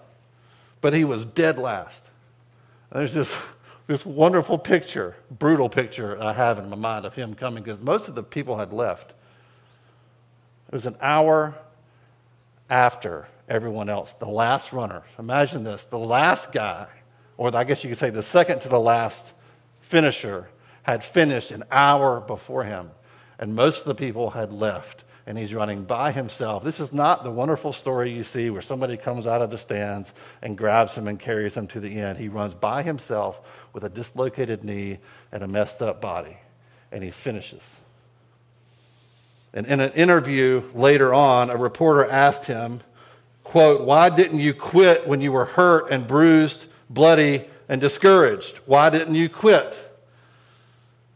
but 0.82 0.94
he 0.94 1.06
was 1.06 1.26
dead 1.26 1.58
last. 1.58 2.04
There's 2.92 3.14
this, 3.14 3.30
this 3.88 4.06
wonderful 4.06 4.58
picture, 4.58 5.16
brutal 5.40 5.70
picture 5.70 6.22
I 6.22 6.34
have 6.34 6.60
in 6.60 6.70
my 6.70 6.76
mind 6.76 7.06
of 7.06 7.14
him 7.14 7.34
coming 7.34 7.64
because 7.64 7.80
most 7.80 8.10
of 8.10 8.16
the 8.16 8.24
people 8.24 8.58
had 8.58 8.74
left. 8.74 9.12
It 10.68 10.74
was 10.74 10.86
an 10.86 10.98
hour 11.02 11.56
after 12.70 13.28
everyone 13.48 13.90
else, 13.90 14.14
the 14.20 14.28
last 14.28 14.72
runner. 14.72 15.04
Imagine 15.18 15.64
this 15.64 15.86
the 15.86 15.98
last 15.98 16.52
guy, 16.52 16.88
or 17.38 17.56
I 17.56 17.64
guess 17.64 17.84
you 17.84 17.90
could 17.90 18.00
say 18.00 18.10
the 18.10 18.24
second 18.24 18.62
to 18.62 18.70
the 18.70 18.80
last 18.80 19.34
finisher, 19.82 20.50
had 20.84 21.04
finished 21.04 21.52
an 21.52 21.64
hour 21.72 22.22
before 22.22 22.64
him, 22.64 22.90
and 23.40 23.54
most 23.54 23.80
of 23.80 23.86
the 23.86 23.96
people 23.96 24.30
had 24.30 24.52
left. 24.52 25.04
And 25.28 25.38
he's 25.38 25.54
running 25.54 25.84
by 25.84 26.12
himself. 26.12 26.64
This 26.64 26.80
is 26.80 26.92
not 26.92 27.24
the 27.24 27.30
wonderful 27.30 27.72
story 27.72 28.12
you 28.12 28.24
see 28.24 28.50
where 28.50 28.64
somebody 28.64 28.98
comes 28.98 29.28
out 29.28 29.44
of 29.44 29.52
the 29.52 29.60
stands 29.60 30.12
and 30.42 30.58
grabs 30.58 30.94
him 30.94 31.08
and 31.08 31.20
carries 31.20 31.54
him 31.54 31.68
to 31.68 31.80
the 31.80 32.02
end. 32.02 32.18
He 32.18 32.30
runs 32.30 32.56
by 32.56 32.82
himself 32.82 33.42
with 33.74 33.84
a 33.84 33.90
dislocated 33.90 34.64
knee 34.64 34.98
and 35.32 35.44
a 35.44 35.48
messed 35.48 35.84
up 35.84 36.02
body, 36.02 36.36
and 36.92 37.04
he 37.04 37.12
finishes. 37.12 37.62
And 39.54 39.66
in 39.66 39.80
an 39.80 39.92
interview 39.94 40.64
later 40.76 41.14
on, 41.14 41.50
a 41.50 41.58
reporter 41.58 42.06
asked 42.06 42.46
him, 42.46 42.82
quote, 43.44 43.82
Why 43.82 44.10
didn't 44.10 44.40
you 44.40 44.54
quit 44.54 45.08
when 45.08 45.22
you 45.22 45.32
were 45.32 45.46
hurt 45.46 45.90
and 45.92 46.08
bruised, 46.08 46.66
bloody, 46.90 47.48
and 47.68 47.82
discouraged? 47.82 48.60
Why 48.66 48.90
didn't 48.90 49.16
you 49.16 49.28
quit? 49.28 49.78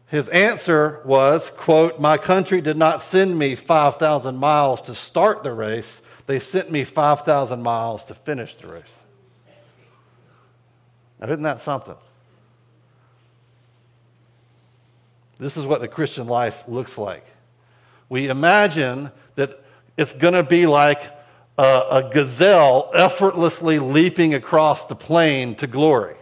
His 0.08 0.30
answer 0.30 1.02
was, 1.06 1.52
quote, 1.58 2.00
My 2.00 2.18
country 2.18 2.62
did 2.62 2.78
not 2.78 3.04
send 3.04 3.38
me 3.38 3.56
5,000 3.56 4.36
miles 4.36 4.82
to 4.84 4.96
start 4.96 5.44
the 5.44 5.54
race. 5.54 6.02
They 6.26 6.40
sent 6.40 6.72
me 6.72 6.86
5,000 6.86 7.62
miles 7.62 8.04
to 8.06 8.16
finish 8.16 8.56
the 8.56 8.68
race. 8.68 8.84
Now, 11.20 11.28
isn't 11.28 11.44
that 11.44 11.62
something? 11.62 11.96
This 15.40 15.58
is 15.58 15.66
what 15.66 15.82
the 15.82 15.88
Christian 15.88 16.28
life 16.28 16.64
looks 16.68 16.98
like 16.98 17.26
we 18.14 18.30
imagine 18.30 19.10
that 19.34 19.60
it's 19.98 20.14
going 20.14 20.36
to 20.36 20.44
be 20.44 20.68
like 20.68 21.02
a, 21.58 21.64
a 21.64 22.12
gazelle 22.14 22.92
effortlessly 22.94 23.80
leaping 23.80 24.36
across 24.36 24.86
the 24.86 24.94
plain 24.94 25.56
to 25.56 25.66
glory. 25.66 26.16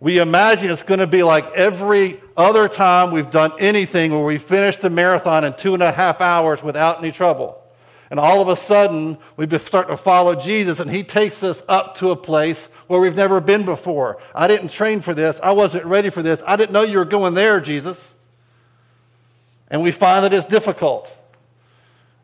We 0.00 0.18
imagine 0.18 0.68
it's 0.68 0.82
going 0.82 0.98
to 0.98 1.06
be 1.06 1.22
like 1.22 1.52
every 1.52 2.20
other 2.36 2.68
time 2.68 3.12
we've 3.12 3.30
done 3.30 3.52
anything 3.60 4.10
where 4.10 4.24
we 4.24 4.38
finish 4.38 4.78
the 4.78 4.90
marathon 4.90 5.44
in 5.44 5.54
two 5.54 5.74
and 5.74 5.82
a 5.82 5.92
half 5.92 6.20
hours 6.20 6.60
without 6.60 6.98
any 6.98 7.12
trouble. 7.12 7.62
And 8.10 8.18
all 8.18 8.40
of 8.40 8.48
a 8.48 8.56
sudden, 8.56 9.16
we 9.36 9.46
start 9.60 9.86
to 9.86 9.96
follow 9.96 10.34
Jesus, 10.34 10.80
and 10.80 10.90
He 10.90 11.04
takes 11.04 11.44
us 11.44 11.62
up 11.68 11.94
to 11.98 12.10
a 12.10 12.16
place 12.16 12.68
where 12.88 12.98
we've 12.98 13.14
never 13.14 13.40
been 13.40 13.64
before. 13.64 14.18
I 14.34 14.48
didn't 14.48 14.70
train 14.70 15.02
for 15.02 15.14
this. 15.14 15.38
I 15.40 15.52
wasn't 15.52 15.84
ready 15.84 16.10
for 16.10 16.24
this. 16.24 16.42
I 16.44 16.56
didn't 16.56 16.72
know 16.72 16.82
you 16.82 16.98
were 16.98 17.04
going 17.04 17.34
there, 17.34 17.60
Jesus. 17.60 18.16
And 19.70 19.82
we 19.82 19.92
find 19.92 20.24
that 20.24 20.32
it's 20.32 20.46
difficult. 20.46 21.10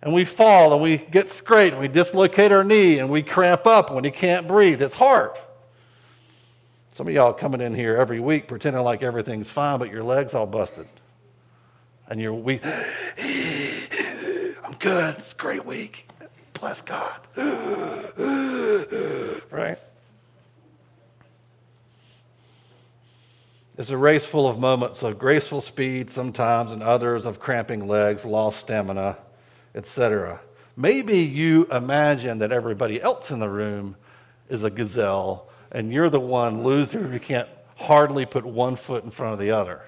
And 0.02 0.12
we 0.12 0.24
fall, 0.24 0.72
and 0.72 0.82
we 0.82 0.98
get 0.98 1.30
scraped, 1.30 1.72
and 1.72 1.80
we 1.80 1.88
dislocate 1.88 2.52
our 2.52 2.62
knee, 2.62 2.98
and 2.98 3.08
we 3.10 3.22
cramp 3.22 3.66
up 3.66 3.90
when 3.92 4.04
you 4.04 4.12
can't 4.12 4.46
breathe. 4.46 4.82
It's 4.82 4.94
hard. 4.94 5.32
Some 6.96 7.08
of 7.08 7.14
y'all 7.14 7.32
coming 7.32 7.60
in 7.60 7.74
here 7.74 7.96
every 7.96 8.20
week 8.20 8.48
pretending 8.48 8.82
like 8.82 9.02
everything's 9.02 9.50
fine, 9.50 9.78
but 9.78 9.90
your 9.90 10.02
leg's 10.02 10.32
all 10.34 10.46
busted. 10.46 10.88
And 12.08 12.20
you're 12.20 12.32
weak. 12.32 12.64
I'm 12.64 12.82
good. 14.78 15.16
It's 15.18 15.32
a 15.32 15.36
great 15.36 15.66
week. 15.66 16.08
Bless 16.54 16.80
God. 16.80 17.20
right? 19.50 19.78
It's 23.78 23.90
a 23.90 23.96
race 23.96 24.24
full 24.24 24.48
of 24.48 24.58
moments 24.58 25.02
of 25.02 25.18
graceful 25.18 25.60
speed 25.60 26.10
sometimes 26.10 26.72
and 26.72 26.82
others 26.82 27.26
of 27.26 27.38
cramping 27.38 27.86
legs, 27.86 28.24
lost 28.24 28.60
stamina, 28.60 29.18
etc. 29.74 30.40
Maybe 30.76 31.18
you 31.18 31.66
imagine 31.66 32.38
that 32.38 32.52
everybody 32.52 33.00
else 33.02 33.30
in 33.30 33.38
the 33.38 33.48
room 33.48 33.96
is 34.48 34.64
a 34.64 34.70
gazelle 34.70 35.48
and 35.72 35.92
you're 35.92 36.08
the 36.08 36.20
one 36.20 36.62
loser 36.62 37.06
who 37.06 37.18
can't 37.18 37.48
hardly 37.74 38.24
put 38.24 38.46
one 38.46 38.76
foot 38.76 39.04
in 39.04 39.10
front 39.10 39.34
of 39.34 39.38
the 39.38 39.50
other. 39.50 39.82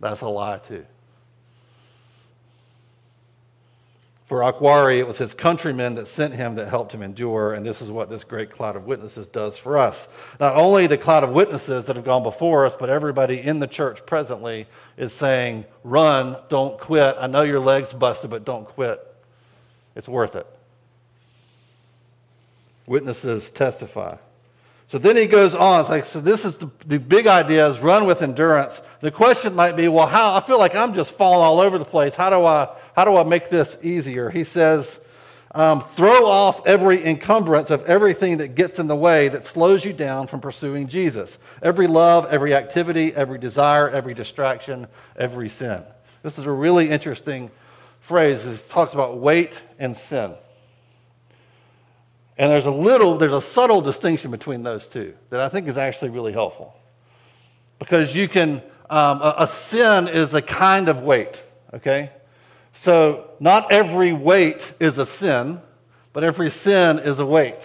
That's 0.00 0.20
a 0.20 0.28
lie, 0.28 0.58
too. 0.58 0.84
For 4.32 4.40
Akhwari, 4.40 4.98
it 4.98 5.06
was 5.06 5.18
his 5.18 5.34
countrymen 5.34 5.94
that 5.96 6.08
sent 6.08 6.32
him 6.32 6.54
that 6.54 6.66
helped 6.66 6.94
him 6.94 7.02
endure, 7.02 7.52
and 7.52 7.66
this 7.66 7.82
is 7.82 7.90
what 7.90 8.08
this 8.08 8.24
great 8.24 8.50
cloud 8.50 8.76
of 8.76 8.86
witnesses 8.86 9.26
does 9.26 9.58
for 9.58 9.76
us. 9.76 10.08
Not 10.40 10.56
only 10.56 10.86
the 10.86 10.96
cloud 10.96 11.22
of 11.22 11.28
witnesses 11.28 11.84
that 11.84 11.96
have 11.96 12.04
gone 12.06 12.22
before 12.22 12.64
us, 12.64 12.74
but 12.80 12.88
everybody 12.88 13.42
in 13.42 13.58
the 13.58 13.66
church 13.66 14.06
presently 14.06 14.66
is 14.96 15.12
saying, 15.12 15.66
Run, 15.84 16.38
don't 16.48 16.80
quit. 16.80 17.14
I 17.20 17.26
know 17.26 17.42
your 17.42 17.60
leg's 17.60 17.92
busted, 17.92 18.30
but 18.30 18.46
don't 18.46 18.64
quit. 18.64 19.06
It's 19.96 20.08
worth 20.08 20.34
it. 20.34 20.46
Witnesses 22.86 23.50
testify. 23.50 24.16
So 24.86 24.96
then 24.96 25.14
he 25.14 25.26
goes 25.26 25.54
on. 25.54 25.80
It's 25.82 25.90
like, 25.90 26.06
so 26.06 26.22
this 26.22 26.46
is 26.46 26.56
the, 26.56 26.70
the 26.86 26.98
big 26.98 27.26
idea 27.26 27.68
is 27.68 27.78
run 27.80 28.06
with 28.06 28.22
endurance. 28.22 28.80
The 29.00 29.10
question 29.10 29.54
might 29.54 29.76
be, 29.76 29.88
well, 29.88 30.06
how? 30.06 30.34
I 30.34 30.46
feel 30.46 30.58
like 30.58 30.74
I'm 30.74 30.94
just 30.94 31.12
falling 31.18 31.44
all 31.44 31.60
over 31.60 31.78
the 31.78 31.84
place. 31.84 32.14
How 32.14 32.30
do 32.30 32.44
I, 32.46 32.68
how 32.94 33.04
do 33.04 33.16
I 33.16 33.24
make 33.24 33.50
this 33.50 33.76
easier? 33.82 34.30
He 34.30 34.44
says, 34.44 35.00
um, 35.54 35.84
throw 35.96 36.26
off 36.26 36.66
every 36.66 37.04
encumbrance 37.04 37.70
of 37.70 37.84
everything 37.84 38.38
that 38.38 38.54
gets 38.54 38.78
in 38.78 38.86
the 38.86 38.96
way 38.96 39.28
that 39.28 39.44
slows 39.44 39.84
you 39.84 39.92
down 39.92 40.26
from 40.26 40.40
pursuing 40.40 40.88
Jesus. 40.88 41.36
Every 41.62 41.86
love, 41.86 42.26
every 42.30 42.54
activity, 42.54 43.14
every 43.14 43.38
desire, 43.38 43.88
every 43.90 44.14
distraction, 44.14 44.86
every 45.16 45.50
sin. 45.50 45.82
This 46.22 46.38
is 46.38 46.46
a 46.46 46.50
really 46.50 46.88
interesting 46.88 47.50
phrase. 48.00 48.44
It 48.44 48.66
talks 48.68 48.94
about 48.94 49.18
weight 49.18 49.60
and 49.78 49.94
sin. 49.94 50.34
And 52.38 52.50
there's 52.50 52.66
a 52.66 52.70
little, 52.70 53.18
there's 53.18 53.32
a 53.32 53.40
subtle 53.40 53.82
distinction 53.82 54.30
between 54.30 54.62
those 54.62 54.86
two 54.86 55.12
that 55.28 55.40
I 55.40 55.50
think 55.50 55.68
is 55.68 55.76
actually 55.76 56.10
really 56.10 56.32
helpful. 56.32 56.74
Because 57.78 58.14
you 58.14 58.26
can, 58.26 58.62
um, 58.88 59.20
a, 59.20 59.34
a 59.40 59.46
sin 59.68 60.08
is 60.08 60.32
a 60.32 60.40
kind 60.40 60.88
of 60.88 61.02
weight, 61.02 61.42
okay? 61.74 62.10
So 62.74 63.30
not 63.40 63.72
every 63.72 64.12
weight 64.12 64.72
is 64.80 64.98
a 64.98 65.06
sin, 65.06 65.60
but 66.12 66.24
every 66.24 66.50
sin 66.50 66.98
is 66.98 67.18
a 67.18 67.26
weight. 67.26 67.60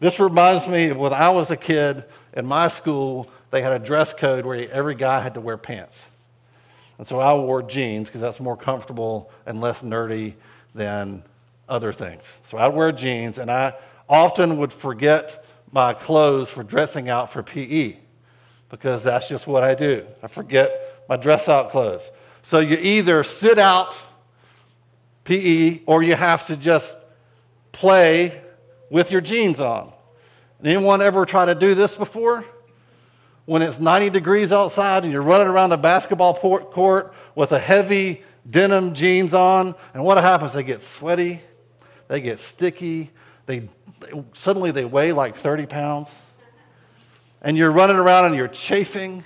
This 0.00 0.20
reminds 0.20 0.66
me 0.68 0.88
of 0.88 0.96
when 0.96 1.12
I 1.12 1.30
was 1.30 1.50
a 1.50 1.56
kid 1.56 2.04
in 2.34 2.46
my 2.46 2.68
school, 2.68 3.28
they 3.50 3.62
had 3.62 3.72
a 3.72 3.78
dress 3.78 4.12
code 4.12 4.44
where 4.44 4.70
every 4.70 4.94
guy 4.94 5.20
had 5.20 5.34
to 5.34 5.40
wear 5.40 5.56
pants. 5.56 5.98
And 6.98 7.06
so 7.06 7.18
I 7.20 7.34
wore 7.34 7.62
jeans 7.62 8.08
because 8.08 8.20
that's 8.20 8.40
more 8.40 8.56
comfortable 8.56 9.30
and 9.46 9.60
less 9.60 9.82
nerdy 9.82 10.34
than 10.74 11.22
other 11.68 11.92
things. 11.92 12.22
So 12.50 12.58
I'd 12.58 12.68
wear 12.68 12.92
jeans, 12.92 13.38
and 13.38 13.50
I 13.50 13.74
often 14.08 14.58
would 14.58 14.72
forget 14.72 15.44
my 15.72 15.94
clothes 15.94 16.48
for 16.48 16.62
dressing 16.62 17.08
out 17.08 17.32
for 17.32 17.42
PE 17.42 17.96
because 18.70 19.02
that's 19.02 19.28
just 19.28 19.46
what 19.46 19.62
I 19.62 19.74
do. 19.74 20.06
I 20.22 20.28
forget 20.28 21.04
my 21.08 21.16
dress 21.16 21.48
out 21.48 21.70
clothes. 21.70 22.10
So 22.42 22.60
you 22.60 22.76
either 22.76 23.22
sit 23.24 23.58
out 23.58 23.94
PE 25.28 25.82
or 25.86 26.02
you 26.02 26.14
have 26.14 26.46
to 26.46 26.56
just 26.56 26.96
play 27.72 28.42
with 28.90 29.10
your 29.10 29.20
jeans 29.20 29.60
on. 29.60 29.92
Anyone 30.64 31.00
ever 31.00 31.24
try 31.24 31.44
to 31.44 31.54
do 31.54 31.74
this 31.74 31.94
before? 31.94 32.44
When 33.44 33.62
it's 33.62 33.78
90 33.78 34.10
degrees 34.10 34.52
outside 34.52 35.04
and 35.04 35.12
you're 35.12 35.22
running 35.22 35.46
around 35.46 35.70
the 35.70 35.76
basketball 35.76 36.34
court 36.34 37.14
with 37.34 37.52
a 37.52 37.58
heavy 37.58 38.22
denim 38.50 38.94
jeans 38.94 39.32
on, 39.32 39.74
and 39.94 40.02
what 40.02 40.18
happens? 40.18 40.52
They 40.52 40.62
get 40.62 40.82
sweaty 40.82 41.40
they 42.08 42.22
get 42.22 42.40
sticky. 42.40 43.10
They, 43.46 43.68
suddenly 44.34 44.70
they 44.70 44.84
weigh 44.84 45.12
like 45.12 45.36
30 45.36 45.66
pounds. 45.66 46.10
And 47.42 47.56
you're 47.56 47.70
running 47.70 47.96
around 47.96 48.24
and 48.26 48.34
you're 48.34 48.48
chafing, 48.48 49.24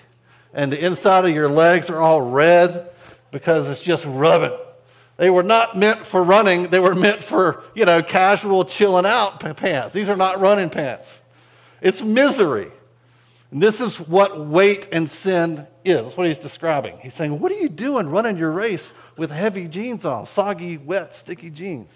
and 0.52 0.70
the 0.70 0.84
inside 0.84 1.24
of 1.24 1.34
your 1.34 1.48
legs 1.48 1.88
are 1.88 1.98
all 1.98 2.20
red 2.20 2.90
because 3.30 3.68
it's 3.68 3.80
just 3.80 4.04
rubbing. 4.04 4.56
They 5.22 5.30
were 5.30 5.44
not 5.44 5.78
meant 5.78 6.04
for 6.04 6.24
running, 6.24 6.64
they 6.70 6.80
were 6.80 6.96
meant 6.96 7.22
for, 7.22 7.62
you 7.76 7.84
know, 7.84 8.02
casual 8.02 8.64
chilling 8.64 9.06
out 9.06 9.38
pants. 9.56 9.94
These 9.94 10.08
are 10.08 10.16
not 10.16 10.40
running 10.40 10.68
pants. 10.68 11.08
It's 11.80 12.00
misery. 12.00 12.72
And 13.52 13.62
this 13.62 13.80
is 13.80 14.00
what 14.00 14.48
weight 14.48 14.88
and 14.90 15.08
sin 15.08 15.64
is. 15.84 16.02
That's 16.02 16.16
what 16.16 16.26
he's 16.26 16.38
describing. 16.38 16.98
He's 16.98 17.14
saying, 17.14 17.38
What 17.38 17.52
are 17.52 17.54
you 17.54 17.68
doing 17.68 18.08
running 18.08 18.36
your 18.36 18.50
race 18.50 18.92
with 19.16 19.30
heavy 19.30 19.68
jeans 19.68 20.04
on, 20.04 20.26
soggy, 20.26 20.76
wet, 20.76 21.14
sticky 21.14 21.50
jeans? 21.50 21.92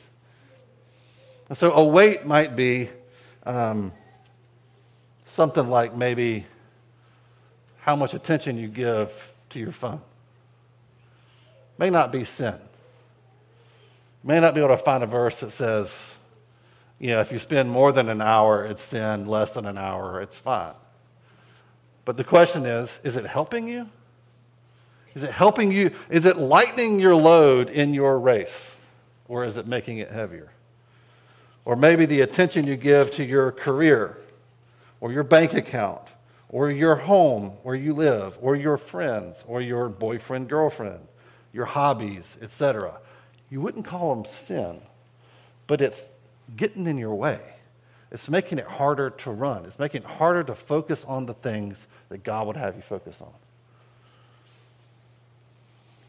And 1.48 1.58
so 1.58 1.72
a 1.72 1.84
weight 1.84 2.26
might 2.26 2.54
be 2.54 2.90
um, 3.44 3.92
something 5.34 5.68
like 5.68 5.96
maybe 5.96 6.46
how 7.78 7.96
much 7.96 8.14
attention 8.14 8.56
you 8.56 8.68
give 8.68 9.10
to 9.50 9.58
your 9.58 9.72
phone. 9.72 10.00
May 11.76 11.90
not 11.90 12.12
be 12.12 12.24
sin. 12.24 12.54
May 14.26 14.40
not 14.40 14.54
be 14.54 14.60
able 14.60 14.76
to 14.76 14.82
find 14.82 15.02
a 15.02 15.06
verse 15.06 15.40
that 15.40 15.52
says, 15.52 15.88
you 16.98 17.08
know, 17.08 17.20
if 17.20 17.32
you 17.32 17.38
spend 17.38 17.70
more 17.70 17.92
than 17.92 18.10
an 18.10 18.20
hour, 18.20 18.66
it's 18.66 18.82
sin, 18.82 19.26
less 19.26 19.52
than 19.52 19.64
an 19.64 19.78
hour, 19.78 20.20
it's 20.20 20.36
fine. 20.36 20.74
But 22.04 22.18
the 22.18 22.24
question 22.24 22.66
is, 22.66 22.90
is 23.04 23.16
it 23.16 23.26
helping 23.26 23.68
you? 23.68 23.86
Is 25.14 25.22
it 25.22 25.30
helping 25.30 25.72
you? 25.72 25.92
Is 26.10 26.26
it 26.26 26.36
lightening 26.36 27.00
your 27.00 27.14
load 27.14 27.70
in 27.70 27.94
your 27.94 28.18
race? 28.18 28.52
Or 29.28 29.44
is 29.44 29.56
it 29.56 29.66
making 29.66 29.98
it 29.98 30.10
heavier? 30.10 30.50
or 31.66 31.74
maybe 31.74 32.06
the 32.06 32.20
attention 32.22 32.66
you 32.66 32.76
give 32.76 33.10
to 33.10 33.24
your 33.24 33.52
career, 33.52 34.18
or 35.00 35.12
your 35.12 35.24
bank 35.24 35.52
account, 35.52 36.00
or 36.48 36.70
your 36.70 36.94
home 36.94 37.50
where 37.64 37.74
you 37.74 37.92
live, 37.92 38.38
or 38.40 38.54
your 38.54 38.78
friends, 38.78 39.44
or 39.48 39.60
your 39.60 39.88
boyfriend, 39.88 40.48
girlfriend, 40.48 41.00
your 41.52 41.64
hobbies, 41.64 42.24
etc. 42.40 42.98
You 43.50 43.60
wouldn't 43.60 43.86
call 43.86 44.14
them 44.14 44.24
sin, 44.24 44.80
but 45.66 45.80
it's 45.80 46.08
getting 46.56 46.86
in 46.86 46.98
your 46.98 47.14
way. 47.14 47.40
It's 48.10 48.28
making 48.28 48.58
it 48.58 48.66
harder 48.66 49.10
to 49.10 49.30
run. 49.30 49.64
It's 49.66 49.78
making 49.78 50.02
it 50.02 50.08
harder 50.08 50.44
to 50.44 50.54
focus 50.54 51.04
on 51.06 51.26
the 51.26 51.34
things 51.34 51.86
that 52.08 52.22
God 52.22 52.46
would 52.46 52.56
have 52.56 52.76
you 52.76 52.82
focus 52.82 53.16
on. 53.20 53.32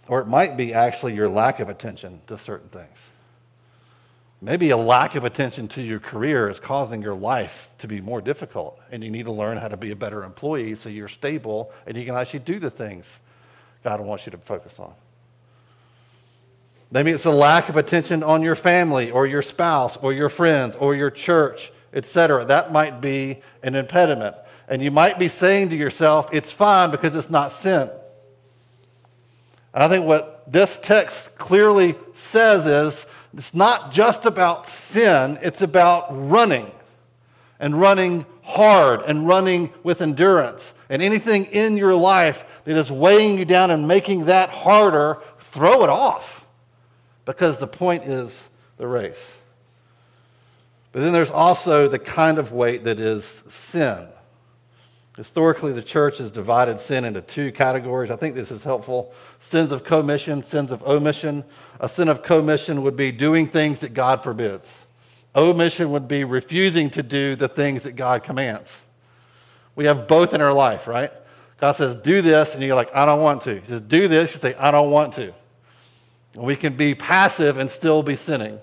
Or 0.08 0.22
it 0.22 0.28
might 0.28 0.56
be 0.56 0.74
actually 0.74 1.16
your 1.16 1.28
lack 1.28 1.60
of 1.60 1.70
attention 1.70 2.22
to 2.28 2.38
certain 2.38 2.70
things. 2.70 2.98
Maybe 4.42 4.70
a 4.70 4.78
lack 4.78 5.16
of 5.16 5.24
attention 5.24 5.68
to 5.70 5.82
your 5.82 6.00
career 6.00 6.50
is 6.50 6.60
causing 6.60 7.02
your 7.02 7.16
life 7.16 7.70
to 7.80 7.88
be 7.88 8.00
more 8.00 8.22
difficult, 8.22 8.80
and 8.92 9.04
you 9.04 9.10
need 9.10 9.26
to 9.26 9.32
learn 9.32 9.58
how 9.58 9.68
to 9.68 9.78
be 9.78 9.90
a 9.90 9.96
better 9.96 10.24
employee 10.24 10.76
so 10.76 10.90
you're 10.90 11.08
stable 11.08 11.72
and 11.88 11.98
you 11.98 12.06
can 12.06 12.16
actually 12.16 12.40
do 12.40 12.60
the 12.60 12.70
things 12.70 13.08
God 13.84 14.00
wants 14.00 14.28
you 14.28 14.32
to 14.32 14.38
focus 14.38 14.80
on. 14.80 14.94
Maybe 16.90 17.12
it's 17.12 17.26
a 17.26 17.32
lack 17.32 17.68
of 17.68 17.76
attention 17.76 18.24
on 18.24 18.42
your 18.42 18.56
family 18.56 19.12
or 19.12 19.28
your 19.28 19.42
spouse 19.42 19.98
or 20.02 20.14
your 20.14 20.30
friends 20.30 20.76
or 20.78 20.96
your 20.96 21.12
church, 21.12 21.72
etc. 21.94 22.46
That 22.46 22.72
might 22.72 23.02
be 23.02 23.42
an 23.62 23.76
impediment. 23.76 24.36
And 24.70 24.82
you 24.82 24.92
might 24.92 25.20
be 25.20 25.28
saying 25.28 25.70
to 25.70 25.76
yourself, 25.76 26.30
it's 26.32 26.52
fine 26.52 26.92
because 26.92 27.16
it's 27.16 27.30
not 27.30 27.52
sin. 27.52 27.90
And 29.74 29.84
I 29.84 29.90
think 29.90 30.06
what 30.06 30.44
this 30.48 30.80
text 30.82 31.36
clearly 31.38 31.96
says 32.14 32.66
is 32.66 33.06
It's 33.34 33.54
not 33.54 33.92
just 33.92 34.26
about 34.26 34.68
sin, 34.68 35.38
it's 35.42 35.62
about 35.62 36.08
running 36.30 36.72
and 37.60 37.80
running 37.80 38.26
hard 38.44 39.02
and 39.02 39.28
running 39.28 39.74
with 39.84 40.02
endurance. 40.02 40.74
And 40.90 41.02
anything 41.02 41.46
in 41.46 41.76
your 41.76 41.96
life 41.96 42.46
that 42.64 42.78
is 42.78 42.90
weighing 42.90 43.38
you 43.38 43.44
down 43.44 43.72
and 43.72 43.86
making 43.86 44.26
that 44.26 44.50
harder, 44.50 45.18
throw 45.52 45.84
it 45.84 45.90
off 45.90 46.24
because 47.28 47.58
the 47.58 47.68
point 47.68 48.06
is 48.06 48.36
the 48.78 48.88
race. 48.88 49.20
But 50.94 51.02
then 51.02 51.12
there's 51.12 51.30
also 51.30 51.90
the 51.90 52.00
kind 52.00 52.40
of 52.40 52.54
weight 52.54 52.86
that 52.86 53.02
is 53.02 53.44
sin. 53.50 54.08
Historically, 55.18 55.74
the 55.74 55.82
church 55.82 56.20
has 56.20 56.32
divided 56.32 56.80
sin 56.80 57.04
into 57.04 57.22
two 57.22 57.52
categories. 57.52 58.12
I 58.12 58.16
think 58.16 58.34
this 58.34 58.50
is 58.50 58.64
helpful 58.64 59.14
sins 59.42 59.74
of 59.74 59.84
commission, 59.84 60.42
sins 60.42 60.72
of 60.72 60.82
omission. 60.84 61.44
A 61.82 61.90
sin 61.90 62.08
of 62.08 62.24
commission 62.24 62.82
would 62.84 62.96
be 62.96 63.12
doing 63.12 63.50
things 63.50 63.82
that 63.82 63.94
God 63.94 64.24
forbids, 64.24 64.70
omission 65.36 65.92
would 65.92 66.08
be 66.08 66.24
refusing 66.24 66.90
to 66.92 67.04
do 67.04 67.36
the 67.36 67.50
things 67.50 67.84
that 67.84 67.98
God 67.98 68.24
commands. 68.24 68.72
We 69.76 69.86
have 69.86 70.08
both 70.08 70.34
in 70.34 70.42
our 70.42 70.54
life, 70.54 70.88
right? 70.88 71.12
God 71.60 71.74
says, 71.74 71.96
do 71.96 72.22
this, 72.22 72.54
and 72.54 72.64
you're 72.64 72.76
like, 72.76 72.96
I 72.96 73.06
don't 73.06 73.22
want 73.22 73.42
to. 73.44 73.60
He 73.60 73.68
says, 73.68 73.82
do 73.82 74.08
this, 74.08 74.34
you 74.34 74.40
say, 74.40 74.56
I 74.56 74.72
don't 74.72 74.92
want 74.92 75.14
to. 75.16 75.34
We 76.38 76.56
can 76.56 76.78
be 76.78 76.94
passive 76.94 77.58
and 77.58 77.70
still 77.70 78.04
be 78.04 78.16
sinning. 78.16 78.60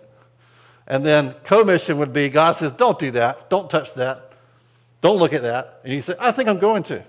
And 0.86 1.04
then 1.04 1.34
commission 1.44 1.98
would 1.98 2.12
be 2.12 2.28
God 2.28 2.56
says, 2.56 2.70
don't 2.72 2.98
do 2.98 3.10
that, 3.12 3.50
don't 3.50 3.68
touch 3.68 3.94
that, 3.94 4.32
don't 5.00 5.18
look 5.18 5.32
at 5.32 5.42
that. 5.42 5.80
And 5.82 5.92
you 5.92 6.00
say, 6.00 6.14
I 6.18 6.30
think 6.30 6.48
I'm 6.48 6.60
going 6.60 6.84
to. 6.84 7.04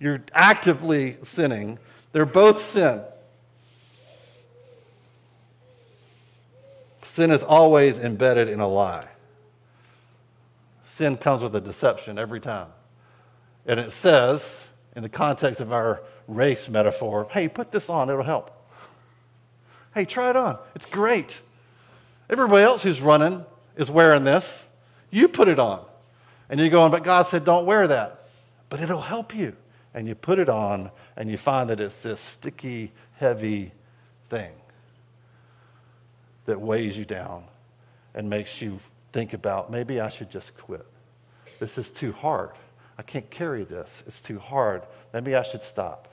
You're 0.00 0.22
actively 0.32 1.18
sinning. 1.24 1.78
They're 2.12 2.24
both 2.24 2.64
sin. 2.70 3.02
Sin 7.04 7.30
is 7.30 7.42
always 7.42 7.98
embedded 7.98 8.48
in 8.48 8.60
a 8.60 8.66
lie. 8.66 9.06
Sin 10.90 11.16
comes 11.16 11.42
with 11.42 11.54
a 11.54 11.60
deception 11.60 12.18
every 12.18 12.40
time. 12.40 12.68
And 13.66 13.78
it 13.78 13.92
says, 13.92 14.42
in 14.96 15.02
the 15.02 15.08
context 15.08 15.60
of 15.60 15.72
our 15.72 16.02
race 16.28 16.68
metaphor, 16.68 17.26
hey, 17.30 17.48
put 17.48 17.72
this 17.72 17.88
on, 17.88 18.10
it'll 18.10 18.22
help. 18.22 18.50
Hey, 19.94 20.04
try 20.04 20.30
it 20.30 20.36
on. 20.36 20.58
It's 20.74 20.86
great. 20.86 21.36
Everybody 22.28 22.64
else 22.64 22.82
who's 22.82 23.00
running 23.00 23.44
is 23.76 23.90
wearing 23.90 24.24
this. 24.24 24.44
You 25.10 25.28
put 25.28 25.48
it 25.48 25.58
on. 25.58 25.84
And 26.48 26.60
you're 26.60 26.70
going, 26.70 26.90
but 26.90 27.04
God 27.04 27.26
said, 27.28 27.44
don't 27.44 27.66
wear 27.66 27.86
that. 27.88 28.28
But 28.68 28.80
it'll 28.80 29.00
help 29.00 29.34
you. 29.34 29.54
And 29.94 30.08
you 30.08 30.14
put 30.14 30.38
it 30.38 30.48
on, 30.48 30.90
and 31.16 31.30
you 31.30 31.36
find 31.36 31.70
that 31.70 31.80
it's 31.80 31.94
this 31.96 32.20
sticky, 32.20 32.92
heavy 33.16 33.72
thing 34.28 34.50
that 36.46 36.60
weighs 36.60 36.96
you 36.96 37.04
down 37.04 37.44
and 38.14 38.28
makes 38.28 38.60
you 38.60 38.80
think 39.12 39.32
about 39.32 39.70
maybe 39.70 40.00
I 40.00 40.08
should 40.08 40.30
just 40.30 40.56
quit. 40.58 40.84
This 41.60 41.78
is 41.78 41.90
too 41.90 42.12
hard. 42.12 42.50
I 42.98 43.02
can't 43.02 43.28
carry 43.30 43.64
this. 43.64 43.90
It's 44.06 44.20
too 44.20 44.38
hard. 44.38 44.82
Maybe 45.12 45.34
I 45.34 45.42
should 45.42 45.62
stop. 45.62 46.08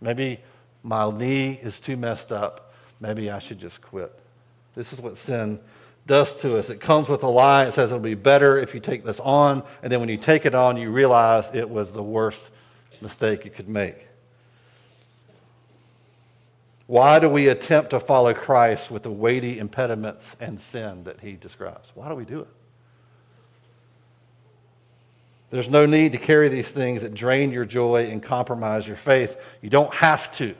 Maybe 0.00 0.40
my 0.82 1.10
knee 1.10 1.60
is 1.62 1.78
too 1.78 1.96
messed 1.96 2.32
up. 2.32 2.72
Maybe 3.00 3.30
I 3.30 3.38
should 3.38 3.58
just 3.58 3.80
quit. 3.80 4.12
This 4.74 4.92
is 4.92 4.98
what 4.98 5.16
sin 5.16 5.60
does 6.06 6.40
to 6.40 6.58
us. 6.58 6.70
It 6.70 6.80
comes 6.80 7.08
with 7.08 7.22
a 7.22 7.28
lie. 7.28 7.66
It 7.66 7.74
says 7.74 7.90
it'll 7.90 8.00
be 8.00 8.14
better 8.14 8.58
if 8.58 8.74
you 8.74 8.80
take 8.80 9.04
this 9.04 9.20
on. 9.20 9.62
And 9.82 9.92
then 9.92 10.00
when 10.00 10.08
you 10.08 10.16
take 10.16 10.46
it 10.46 10.54
on, 10.54 10.76
you 10.76 10.90
realize 10.90 11.44
it 11.54 11.68
was 11.68 11.92
the 11.92 12.02
worst 12.02 12.40
mistake 13.00 13.44
you 13.44 13.50
could 13.50 13.68
make. 13.68 14.08
Why 16.86 17.20
do 17.20 17.28
we 17.28 17.48
attempt 17.48 17.90
to 17.90 18.00
follow 18.00 18.34
Christ 18.34 18.90
with 18.90 19.02
the 19.04 19.10
weighty 19.10 19.58
impediments 19.58 20.26
and 20.40 20.60
sin 20.60 21.04
that 21.04 21.20
he 21.20 21.32
describes? 21.32 21.88
Why 21.94 22.08
do 22.08 22.14
we 22.14 22.24
do 22.24 22.40
it? 22.40 22.48
There's 25.52 25.68
no 25.68 25.84
need 25.84 26.12
to 26.12 26.18
carry 26.18 26.48
these 26.48 26.70
things 26.70 27.02
that 27.02 27.12
drain 27.12 27.52
your 27.52 27.66
joy 27.66 28.08
and 28.10 28.22
compromise 28.22 28.86
your 28.86 28.96
faith. 28.96 29.36
You 29.60 29.68
don't 29.68 29.92
have 29.92 30.32
to. 30.36 30.54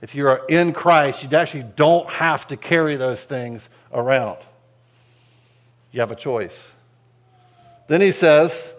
If 0.00 0.14
you 0.14 0.28
are 0.28 0.46
in 0.46 0.72
Christ, 0.72 1.24
you 1.24 1.36
actually 1.36 1.64
don't 1.74 2.08
have 2.08 2.46
to 2.46 2.56
carry 2.56 2.96
those 2.96 3.20
things 3.20 3.68
around. 3.92 4.38
You 5.90 5.98
have 6.00 6.12
a 6.12 6.16
choice. 6.16 6.56
Then 7.88 8.00
he 8.00 8.12
says, 8.12 8.72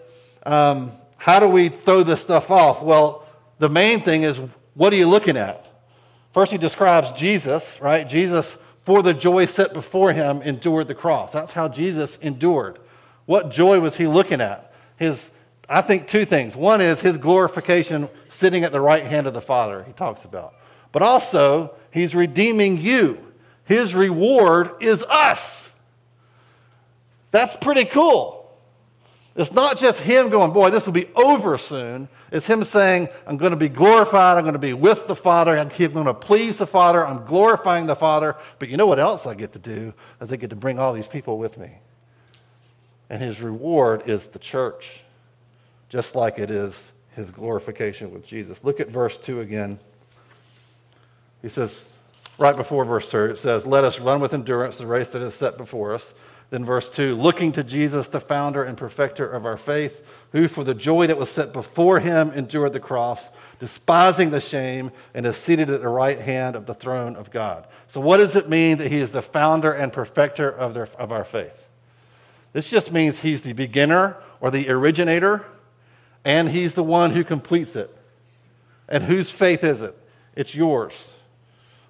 um, 0.46 0.92
How 1.18 1.40
do 1.40 1.48
we 1.48 1.68
throw 1.68 2.02
this 2.02 2.22
stuff 2.22 2.50
off? 2.50 2.82
Well, 2.82 3.26
the 3.58 3.68
main 3.68 4.02
thing 4.02 4.22
is, 4.22 4.40
what 4.72 4.94
are 4.94 4.96
you 4.96 5.06
looking 5.06 5.36
at? 5.36 5.66
First, 6.32 6.52
he 6.52 6.58
describes 6.58 7.12
Jesus, 7.20 7.68
right? 7.82 8.08
Jesus, 8.08 8.56
for 8.86 9.02
the 9.02 9.12
joy 9.12 9.44
set 9.44 9.74
before 9.74 10.14
him, 10.14 10.40
endured 10.40 10.88
the 10.88 10.94
cross. 10.94 11.32
That's 11.32 11.52
how 11.52 11.68
Jesus 11.68 12.18
endured. 12.22 12.78
What 13.26 13.50
joy 13.50 13.78
was 13.78 13.94
he 13.94 14.06
looking 14.06 14.40
at? 14.40 14.70
His, 14.96 15.30
I 15.68 15.82
think, 15.82 16.08
two 16.08 16.24
things. 16.24 16.54
One 16.56 16.80
is 16.80 17.00
his 17.00 17.16
glorification 17.16 18.08
sitting 18.28 18.64
at 18.64 18.72
the 18.72 18.80
right 18.80 19.04
hand 19.04 19.26
of 19.26 19.34
the 19.34 19.40
Father, 19.40 19.82
he 19.84 19.92
talks 19.92 20.24
about. 20.24 20.54
But 20.92 21.02
also, 21.02 21.74
he's 21.90 22.14
redeeming 22.14 22.78
you. 22.80 23.18
His 23.64 23.94
reward 23.94 24.70
is 24.80 25.02
us. 25.02 25.40
That's 27.30 27.56
pretty 27.56 27.84
cool. 27.86 28.44
It's 29.36 29.50
not 29.50 29.78
just 29.78 29.98
him 29.98 30.28
going, 30.28 30.52
boy, 30.52 30.70
this 30.70 30.86
will 30.86 30.92
be 30.92 31.08
over 31.16 31.58
soon. 31.58 32.08
It's 32.30 32.46
him 32.46 32.62
saying, 32.62 33.08
I'm 33.26 33.36
going 33.36 33.50
to 33.50 33.56
be 33.56 33.68
glorified. 33.68 34.38
I'm 34.38 34.44
going 34.44 34.52
to 34.52 34.60
be 34.60 34.74
with 34.74 35.08
the 35.08 35.16
Father. 35.16 35.58
I'm 35.58 35.68
going 35.68 36.06
to 36.06 36.14
please 36.14 36.56
the 36.56 36.66
Father. 36.66 37.04
I'm 37.04 37.24
glorifying 37.24 37.86
the 37.86 37.96
Father. 37.96 38.36
But 38.60 38.68
you 38.68 38.76
know 38.76 38.86
what 38.86 39.00
else 39.00 39.26
I 39.26 39.34
get 39.34 39.52
to 39.54 39.58
do? 39.58 39.92
Is 40.20 40.32
I 40.32 40.36
get 40.36 40.50
to 40.50 40.56
bring 40.56 40.78
all 40.78 40.92
these 40.92 41.08
people 41.08 41.38
with 41.38 41.58
me. 41.58 41.72
And 43.10 43.22
his 43.22 43.40
reward 43.40 44.04
is 44.06 44.26
the 44.26 44.38
church, 44.38 45.00
just 45.88 46.14
like 46.14 46.38
it 46.38 46.50
is 46.50 46.74
his 47.14 47.30
glorification 47.30 48.12
with 48.12 48.26
Jesus. 48.26 48.58
Look 48.62 48.80
at 48.80 48.88
verse 48.88 49.18
2 49.18 49.40
again. 49.40 49.78
He 51.42 51.48
says, 51.48 51.86
right 52.38 52.56
before 52.56 52.84
verse 52.84 53.06
3, 53.08 53.32
it 53.32 53.38
says, 53.38 53.66
Let 53.66 53.84
us 53.84 54.00
run 54.00 54.20
with 54.20 54.34
endurance 54.34 54.78
the 54.78 54.86
race 54.86 55.10
that 55.10 55.22
is 55.22 55.34
set 55.34 55.56
before 55.56 55.94
us. 55.94 56.14
Then 56.50 56.64
verse 56.64 56.88
2 56.90 57.16
looking 57.16 57.52
to 57.52 57.64
Jesus, 57.64 58.08
the 58.08 58.20
founder 58.20 58.64
and 58.64 58.76
perfecter 58.76 59.28
of 59.28 59.46
our 59.46 59.56
faith, 59.56 60.00
who 60.32 60.48
for 60.48 60.64
the 60.64 60.74
joy 60.74 61.06
that 61.06 61.18
was 61.18 61.30
set 61.30 61.52
before 61.52 62.00
him 62.00 62.30
endured 62.32 62.72
the 62.72 62.80
cross, 62.80 63.28
despising 63.60 64.30
the 64.30 64.40
shame, 64.40 64.90
and 65.14 65.26
is 65.26 65.36
seated 65.36 65.70
at 65.70 65.80
the 65.80 65.88
right 65.88 66.20
hand 66.20 66.56
of 66.56 66.66
the 66.66 66.74
throne 66.74 67.16
of 67.16 67.30
God. 67.30 67.66
So, 67.88 68.00
what 68.00 68.18
does 68.18 68.36
it 68.36 68.48
mean 68.48 68.78
that 68.78 68.90
he 68.90 68.98
is 68.98 69.12
the 69.12 69.22
founder 69.22 69.72
and 69.72 69.92
perfecter 69.92 70.50
of, 70.50 70.74
their, 70.74 70.88
of 70.98 71.12
our 71.12 71.24
faith? 71.24 71.52
This 72.54 72.64
just 72.64 72.90
means 72.90 73.18
he's 73.18 73.42
the 73.42 73.52
beginner 73.52 74.16
or 74.40 74.50
the 74.50 74.70
originator, 74.70 75.44
and 76.24 76.48
he's 76.48 76.72
the 76.72 76.84
one 76.84 77.10
who 77.10 77.24
completes 77.24 77.76
it. 77.76 77.94
And 78.88 79.02
whose 79.04 79.30
faith 79.30 79.64
is 79.64 79.82
it? 79.82 79.98
It's 80.36 80.54
yours. 80.54 80.94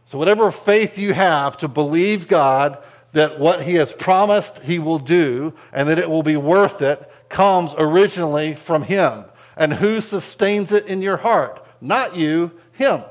So, 0.07 0.19
whatever 0.19 0.51
faith 0.51 0.99
you 0.99 1.15
have 1.15 1.59
to 1.59 1.69
believe 1.69 2.27
God 2.27 2.79
that 3.13 3.39
what 3.39 3.63
he 3.63 3.75
has 3.75 3.93
promised 3.93 4.59
he 4.61 4.79
will 4.79 4.99
do 4.99 5.53
and 5.73 5.89
that 5.89 5.99
it 5.99 6.09
will 6.09 6.23
be 6.23 6.37
worth 6.37 6.83
it 6.83 7.11
comes 7.29 7.73
originally 7.77 8.57
from 8.67 8.83
him. 8.83 9.25
And 9.57 9.73
who 9.73 10.01
sustains 10.01 10.73
it 10.73 10.87
in 10.87 11.03
your 11.03 11.17
heart? 11.17 11.65
Not 11.81 12.17
you, 12.17 12.51
him. 12.73 13.03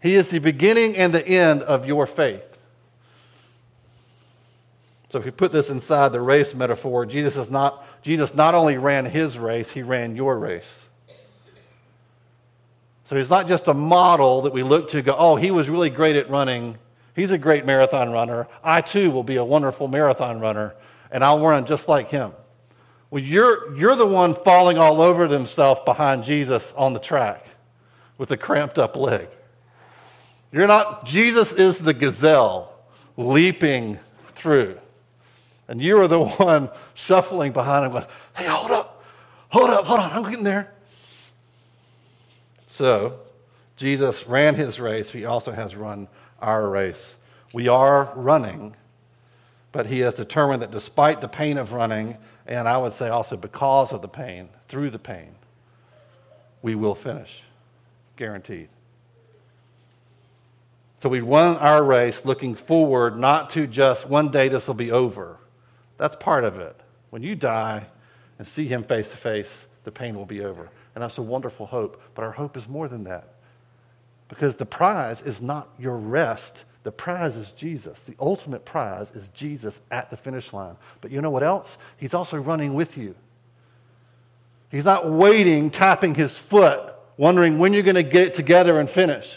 He 0.00 0.14
is 0.14 0.28
the 0.28 0.38
beginning 0.38 0.96
and 0.96 1.12
the 1.12 1.26
end 1.26 1.62
of 1.62 1.86
your 1.86 2.06
faith. 2.06 2.42
So 5.12 5.18
if 5.18 5.26
you 5.26 5.32
put 5.32 5.52
this 5.52 5.68
inside 5.70 6.12
the 6.12 6.20
race 6.20 6.54
metaphor, 6.54 7.06
Jesus 7.06 7.36
is 7.36 7.50
not 7.50 7.84
Jesus 8.02 8.34
not 8.34 8.54
only 8.54 8.78
ran 8.78 9.04
his 9.04 9.38
race, 9.38 9.68
he 9.68 9.82
ran 9.82 10.16
your 10.16 10.38
race. 10.38 10.68
So 13.04 13.16
he's 13.16 13.30
not 13.30 13.46
just 13.46 13.68
a 13.68 13.74
model 13.74 14.42
that 14.42 14.52
we 14.52 14.62
look 14.62 14.90
to 14.90 15.02
go, 15.02 15.14
oh, 15.16 15.36
he 15.36 15.50
was 15.50 15.68
really 15.68 15.90
great 15.90 16.16
at 16.16 16.30
running 16.30 16.78
He's 17.14 17.30
a 17.30 17.38
great 17.38 17.66
marathon 17.66 18.10
runner. 18.10 18.48
I 18.64 18.80
too 18.80 19.10
will 19.10 19.22
be 19.22 19.36
a 19.36 19.44
wonderful 19.44 19.86
marathon 19.88 20.40
runner, 20.40 20.74
and 21.10 21.22
I'll 21.22 21.40
run 21.40 21.66
just 21.66 21.88
like 21.88 22.08
him. 22.08 22.32
Well, 23.10 23.22
you're, 23.22 23.76
you're 23.76 23.96
the 23.96 24.06
one 24.06 24.34
falling 24.34 24.78
all 24.78 25.02
over 25.02 25.26
himself 25.28 25.84
behind 25.84 26.24
Jesus 26.24 26.72
on 26.74 26.94
the 26.94 26.98
track 26.98 27.44
with 28.16 28.30
a 28.30 28.36
cramped 28.36 28.78
up 28.78 28.96
leg. 28.96 29.28
You're 30.50 30.66
not, 30.66 31.04
Jesus 31.04 31.52
is 31.52 31.76
the 31.78 31.92
gazelle 31.92 32.74
leaping 33.18 33.98
through. 34.34 34.78
And 35.72 35.80
you 35.80 35.98
are 36.02 36.06
the 36.06 36.22
one 36.36 36.68
shuffling 36.92 37.52
behind 37.52 37.86
him, 37.86 37.92
going, 37.92 38.04
hey, 38.36 38.44
hold 38.44 38.70
up, 38.70 39.02
hold 39.48 39.70
up, 39.70 39.86
hold 39.86 40.00
on, 40.00 40.12
I'm 40.12 40.22
getting 40.22 40.44
there. 40.44 40.70
So, 42.68 43.20
Jesus 43.78 44.26
ran 44.26 44.54
his 44.54 44.78
race, 44.78 45.08
he 45.08 45.24
also 45.24 45.50
has 45.50 45.74
run 45.74 46.08
our 46.42 46.68
race. 46.68 47.14
We 47.54 47.68
are 47.68 48.12
running, 48.14 48.76
but 49.72 49.86
He 49.86 50.00
has 50.00 50.12
determined 50.12 50.60
that 50.60 50.72
despite 50.72 51.22
the 51.22 51.28
pain 51.28 51.56
of 51.56 51.72
running, 51.72 52.18
and 52.46 52.68
I 52.68 52.76
would 52.76 52.92
say 52.92 53.08
also 53.08 53.36
because 53.36 53.92
of 53.92 54.02
the 54.02 54.08
pain, 54.08 54.50
through 54.68 54.90
the 54.90 54.98
pain, 54.98 55.34
we 56.60 56.74
will 56.74 56.94
finish. 56.94 57.30
Guaranteed. 58.16 58.68
So 61.02 61.08
we 61.08 61.20
run 61.20 61.56
our 61.56 61.82
race 61.82 62.26
looking 62.26 62.56
forward, 62.56 63.18
not 63.18 63.48
to 63.50 63.66
just 63.66 64.06
one 64.06 64.30
day 64.30 64.48
this 64.48 64.66
will 64.66 64.74
be 64.74 64.92
over. 64.92 65.38
That's 66.02 66.16
part 66.16 66.42
of 66.42 66.58
it. 66.58 66.74
When 67.10 67.22
you 67.22 67.36
die 67.36 67.86
and 68.40 68.48
see 68.48 68.66
him 68.66 68.82
face 68.82 69.08
to 69.10 69.16
face, 69.16 69.68
the 69.84 69.92
pain 69.92 70.16
will 70.16 70.26
be 70.26 70.40
over. 70.40 70.68
And 70.96 71.02
that's 71.04 71.18
a 71.18 71.22
wonderful 71.22 71.64
hope. 71.64 72.02
But 72.16 72.24
our 72.24 72.32
hope 72.32 72.56
is 72.56 72.66
more 72.66 72.88
than 72.88 73.04
that. 73.04 73.34
Because 74.26 74.56
the 74.56 74.66
prize 74.66 75.22
is 75.22 75.40
not 75.40 75.68
your 75.78 75.96
rest, 75.96 76.64
the 76.82 76.90
prize 76.90 77.36
is 77.36 77.52
Jesus. 77.52 78.00
The 78.00 78.16
ultimate 78.18 78.64
prize 78.64 79.12
is 79.14 79.28
Jesus 79.28 79.78
at 79.92 80.10
the 80.10 80.16
finish 80.16 80.52
line. 80.52 80.74
But 81.00 81.12
you 81.12 81.20
know 81.20 81.30
what 81.30 81.44
else? 81.44 81.76
He's 81.98 82.14
also 82.14 82.36
running 82.36 82.74
with 82.74 82.96
you. 82.96 83.14
He's 84.72 84.84
not 84.84 85.08
waiting, 85.08 85.70
tapping 85.70 86.16
his 86.16 86.36
foot, 86.36 86.94
wondering 87.16 87.60
when 87.60 87.72
you're 87.72 87.84
going 87.84 87.94
to 87.94 88.02
get 88.02 88.26
it 88.26 88.34
together 88.34 88.80
and 88.80 88.90
finish. 88.90 89.30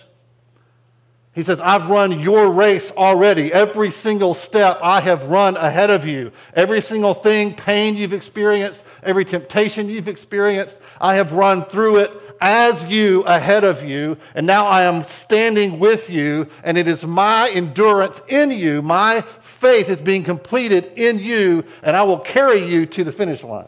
He 1.35 1.43
says, 1.43 1.59
I've 1.59 1.87
run 1.87 2.21
your 2.21 2.49
race 2.49 2.91
already. 2.91 3.51
Every 3.51 3.91
single 3.91 4.33
step 4.33 4.79
I 4.81 5.01
have 5.01 5.23
run 5.23 5.57
ahead 5.57 5.89
of 5.89 6.05
you. 6.05 6.31
Every 6.53 6.81
single 6.81 7.13
thing, 7.13 7.53
pain 7.53 7.97
you've 7.97 8.13
experienced, 8.13 8.81
every 9.03 9.25
temptation 9.25 9.89
you've 9.89 10.07
experienced, 10.07 10.77
I 11.01 11.15
have 11.15 11.33
run 11.33 11.65
through 11.65 11.97
it 11.97 12.11
as 12.39 12.85
you 12.85 13.23
ahead 13.23 13.65
of 13.65 13.83
you. 13.83 14.17
And 14.33 14.47
now 14.47 14.65
I 14.65 14.83
am 14.83 15.03
standing 15.03 15.77
with 15.77 16.09
you, 16.09 16.47
and 16.63 16.77
it 16.77 16.87
is 16.87 17.03
my 17.03 17.49
endurance 17.49 18.21
in 18.29 18.51
you, 18.51 18.81
my 18.81 19.21
faith 19.59 19.89
is 19.89 19.99
being 19.99 20.23
completed 20.23 20.93
in 20.95 21.19
you, 21.19 21.65
and 21.83 21.97
I 21.97 22.03
will 22.03 22.19
carry 22.19 22.65
you 22.65 22.85
to 22.85 23.03
the 23.03 23.11
finish 23.11 23.43
line. 23.43 23.67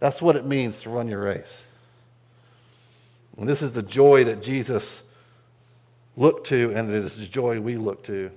That's 0.00 0.20
what 0.20 0.34
it 0.34 0.46
means 0.46 0.80
to 0.80 0.90
run 0.90 1.06
your 1.06 1.22
race. 1.22 1.62
And 3.36 3.48
this 3.48 3.62
is 3.62 3.72
the 3.72 3.82
joy 3.82 4.24
that 4.24 4.42
Jesus 4.42 5.02
look 6.20 6.44
to, 6.44 6.72
and 6.74 6.90
it 6.90 7.04
is 7.04 7.14
the 7.14 7.26
joy 7.26 7.60
we 7.60 7.76
look 7.76 8.04
to. 8.04 8.30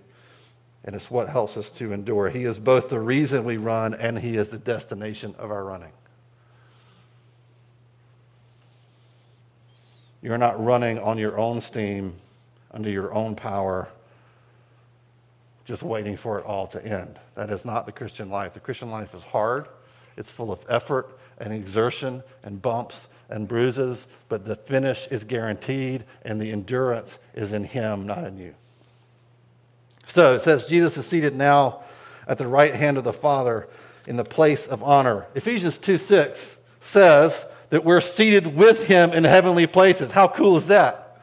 And 0.85 0.95
it's 0.95 1.11
what 1.11 1.29
helps 1.29 1.57
us 1.57 1.69
to 1.71 1.93
endure. 1.93 2.29
He 2.29 2.45
is 2.45 2.57
both 2.57 2.89
the 2.89 2.99
reason 2.99 3.45
we 3.45 3.57
run 3.57 3.93
and 3.93 4.17
He 4.17 4.37
is 4.37 4.49
the 4.49 4.57
destination 4.57 5.35
of 5.37 5.51
our 5.51 5.63
running. 5.63 5.91
You're 10.21 10.37
not 10.37 10.63
running 10.63 10.99
on 10.99 11.17
your 11.17 11.37
own 11.37 11.59
steam, 11.59 12.15
under 12.71 12.89
your 12.89 13.13
own 13.13 13.35
power, 13.35 13.89
just 15.65 15.83
waiting 15.83 16.15
for 16.15 16.39
it 16.39 16.45
all 16.45 16.67
to 16.67 16.85
end. 16.85 17.19
That 17.35 17.49
is 17.49 17.65
not 17.65 17.85
the 17.85 17.91
Christian 17.91 18.29
life. 18.29 18.53
The 18.53 18.61
Christian 18.61 18.89
life 18.89 19.13
is 19.13 19.21
hard, 19.23 19.67
it's 20.15 20.31
full 20.31 20.51
of 20.51 20.59
effort 20.69 21.17
and 21.39 21.53
exertion 21.53 22.23
and 22.43 22.61
bumps 22.61 23.07
and 23.29 23.47
bruises, 23.47 24.07
but 24.29 24.45
the 24.45 24.55
finish 24.55 25.07
is 25.09 25.23
guaranteed 25.23 26.03
and 26.23 26.39
the 26.39 26.51
endurance 26.51 27.17
is 27.33 27.53
in 27.53 27.63
Him, 27.63 28.05
not 28.05 28.23
in 28.25 28.37
you. 28.37 28.53
So 30.09 30.35
it 30.35 30.41
says 30.41 30.65
Jesus 30.65 30.97
is 30.97 31.05
seated 31.05 31.35
now 31.35 31.83
at 32.27 32.37
the 32.37 32.47
right 32.47 32.73
hand 32.73 32.97
of 32.97 33.03
the 33.03 33.13
Father 33.13 33.67
in 34.07 34.17
the 34.17 34.23
place 34.23 34.67
of 34.67 34.83
honor. 34.83 35.25
Ephesians 35.35 35.77
2 35.77 35.97
6 35.97 36.57
says 36.81 37.45
that 37.69 37.83
we're 37.83 38.01
seated 38.01 38.55
with 38.55 38.77
Him 38.79 39.11
in 39.11 39.23
heavenly 39.23 39.65
places. 39.65 40.11
How 40.11 40.27
cool 40.27 40.57
is 40.57 40.67
that? 40.67 41.21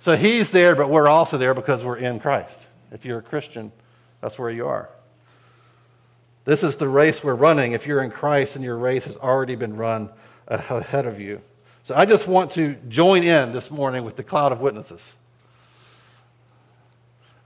So 0.00 0.16
He's 0.16 0.50
there, 0.50 0.76
but 0.76 0.90
we're 0.90 1.08
also 1.08 1.38
there 1.38 1.54
because 1.54 1.82
we're 1.82 1.96
in 1.96 2.20
Christ. 2.20 2.54
If 2.92 3.04
you're 3.04 3.18
a 3.18 3.22
Christian, 3.22 3.72
that's 4.20 4.38
where 4.38 4.50
you 4.50 4.66
are. 4.66 4.88
This 6.48 6.62
is 6.62 6.78
the 6.78 6.88
race 6.88 7.22
we're 7.22 7.34
running. 7.34 7.72
If 7.72 7.86
you're 7.86 8.02
in 8.02 8.10
Christ 8.10 8.56
and 8.56 8.64
your 8.64 8.78
race 8.78 9.04
has 9.04 9.18
already 9.18 9.54
been 9.54 9.76
run 9.76 10.08
ahead 10.46 11.04
of 11.04 11.20
you. 11.20 11.42
So 11.84 11.94
I 11.94 12.06
just 12.06 12.26
want 12.26 12.52
to 12.52 12.74
join 12.88 13.22
in 13.22 13.52
this 13.52 13.70
morning 13.70 14.02
with 14.02 14.16
the 14.16 14.22
cloud 14.22 14.50
of 14.50 14.58
witnesses. 14.58 15.02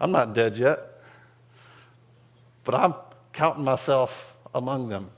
I'm 0.00 0.12
not 0.12 0.34
dead 0.34 0.56
yet, 0.56 1.02
but 2.62 2.76
I'm 2.76 2.94
counting 3.32 3.64
myself 3.64 4.12
among 4.54 4.88
them. 4.88 5.10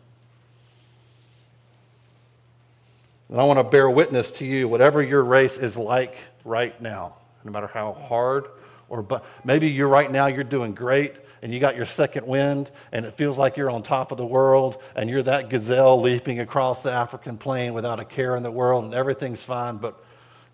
And 3.29 3.39
I 3.39 3.45
want 3.45 3.59
to 3.59 3.65
bear 3.65 3.91
witness 3.91 4.31
to 4.31 4.47
you, 4.47 4.67
whatever 4.67 5.03
your 5.03 5.25
race 5.25 5.59
is 5.59 5.77
like 5.77 6.17
right 6.47 6.81
now, 6.81 7.17
no 7.45 7.53
matter 7.53 7.67
how 7.67 7.93
hard 7.93 8.47
or 8.89 9.07
maybe 9.45 9.69
you're 9.69 9.89
right 9.89 10.11
now 10.11 10.27
you're 10.27 10.43
doing 10.43 10.75
great 10.75 11.17
and 11.45 11.53
you 11.53 11.61
got 11.61 11.77
your 11.77 11.85
second 11.85 12.27
wind 12.27 12.71
and 12.93 13.05
it 13.05 13.19
feels 13.19 13.37
like 13.37 13.59
you're 13.59 13.69
on 13.69 13.83
top 13.83 14.11
of 14.11 14.17
the 14.17 14.25
world 14.25 14.81
and 14.97 15.11
you're 15.11 15.23
that 15.23 15.51
gazelle 15.51 16.01
leaping 16.01 16.41
across 16.41 16.83
the 16.83 16.91
African 16.91 17.37
plain 17.37 17.75
without 17.75 18.01
a 18.01 18.05
care 18.05 18.35
in 18.37 18.43
the 18.43 18.51
world 18.51 18.83
and 18.83 18.95
everything's 18.95 19.43
fine. 19.43 19.77
But, 19.77 20.03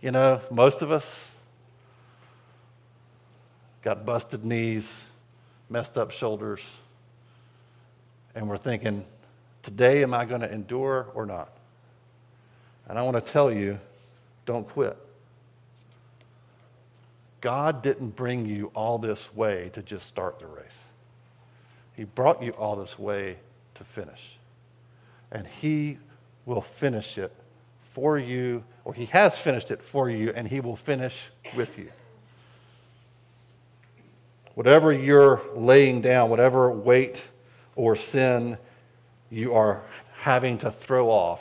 you 0.00 0.10
know, 0.10 0.40
most 0.50 0.82
of 0.82 0.90
us 0.90 1.04
got 3.82 4.04
busted 4.04 4.44
knees, 4.44 4.84
messed 5.68 5.96
up 5.96 6.10
shoulders, 6.10 6.60
and 8.34 8.48
we're 8.48 8.58
thinking, 8.58 9.04
today 9.62 10.02
am 10.02 10.12
I 10.12 10.24
going 10.24 10.40
to 10.40 10.52
endure 10.52 11.06
or 11.14 11.24
not? 11.24 11.52
And 12.88 12.98
I 12.98 13.02
want 13.02 13.24
to 13.24 13.32
tell 13.32 13.52
you, 13.52 13.78
don't 14.44 14.68
quit. 14.68 14.98
God 17.40 17.82
didn't 17.82 18.16
bring 18.16 18.46
you 18.46 18.70
all 18.74 18.98
this 18.98 19.20
way 19.34 19.70
to 19.74 19.82
just 19.82 20.06
start 20.06 20.38
the 20.38 20.46
race. 20.46 20.66
He 21.96 22.04
brought 22.04 22.42
you 22.42 22.52
all 22.52 22.76
this 22.76 22.98
way 22.98 23.36
to 23.76 23.84
finish. 23.84 24.20
And 25.32 25.46
He 25.46 25.98
will 26.46 26.64
finish 26.78 27.18
it 27.18 27.32
for 27.94 28.18
you, 28.18 28.62
or 28.84 28.94
He 28.94 29.06
has 29.06 29.38
finished 29.38 29.70
it 29.70 29.80
for 29.90 30.10
you, 30.10 30.32
and 30.34 30.46
He 30.46 30.60
will 30.60 30.76
finish 30.76 31.14
with 31.56 31.76
you. 31.78 31.90
Whatever 34.54 34.92
you're 34.92 35.40
laying 35.54 36.02
down, 36.02 36.28
whatever 36.28 36.70
weight 36.70 37.22
or 37.76 37.96
sin 37.96 38.58
you 39.30 39.54
are 39.54 39.82
having 40.12 40.58
to 40.58 40.70
throw 40.70 41.08
off, 41.08 41.40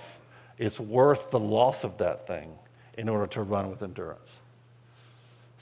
it's 0.58 0.80
worth 0.80 1.32
the 1.32 1.40
loss 1.40 1.84
of 1.84 1.98
that 1.98 2.28
thing 2.28 2.52
in 2.98 3.10
order 3.10 3.28
to 3.28 3.42
run 3.42 3.70
with 3.70 3.82
endurance. 3.82 4.30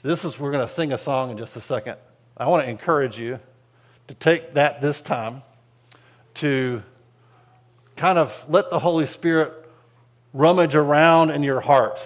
This 0.00 0.24
is, 0.24 0.38
we're 0.38 0.52
going 0.52 0.66
to 0.66 0.72
sing 0.72 0.92
a 0.92 0.98
song 0.98 1.32
in 1.32 1.38
just 1.38 1.56
a 1.56 1.60
second. 1.60 1.96
I 2.36 2.46
want 2.46 2.64
to 2.64 2.70
encourage 2.70 3.18
you 3.18 3.40
to 4.06 4.14
take 4.14 4.54
that 4.54 4.80
this 4.80 5.02
time 5.02 5.42
to 6.34 6.84
kind 7.96 8.16
of 8.16 8.32
let 8.48 8.70
the 8.70 8.78
Holy 8.78 9.08
Spirit 9.08 9.52
rummage 10.32 10.76
around 10.76 11.30
in 11.30 11.42
your 11.42 11.60
heart. 11.60 11.98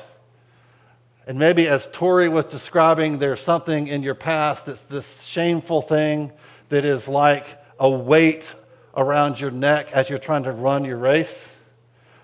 And 1.27 1.39
maybe 1.39 1.69
as 1.69 1.87
Tori 1.93 2.31
was 2.31 2.47
describing, 2.47 3.19
there's 3.19 3.43
something 3.43 3.89
in 3.89 4.03
your 4.03 4.15
past 4.15 4.65
that's 4.65 4.87
this 4.87 5.21
shameful 5.25 5.83
thing 5.83 6.33
that 6.71 6.87
is 6.87 7.09
like 7.09 7.47
a 7.79 7.91
weight 7.91 8.55
around 8.97 9.39
your 9.39 9.51
neck 9.51 9.89
as 9.93 10.09
you're 10.09 10.19
trying 10.19 10.45
to 10.45 10.53
run 10.53 10.87
your 10.87 10.97
race. 10.97 11.45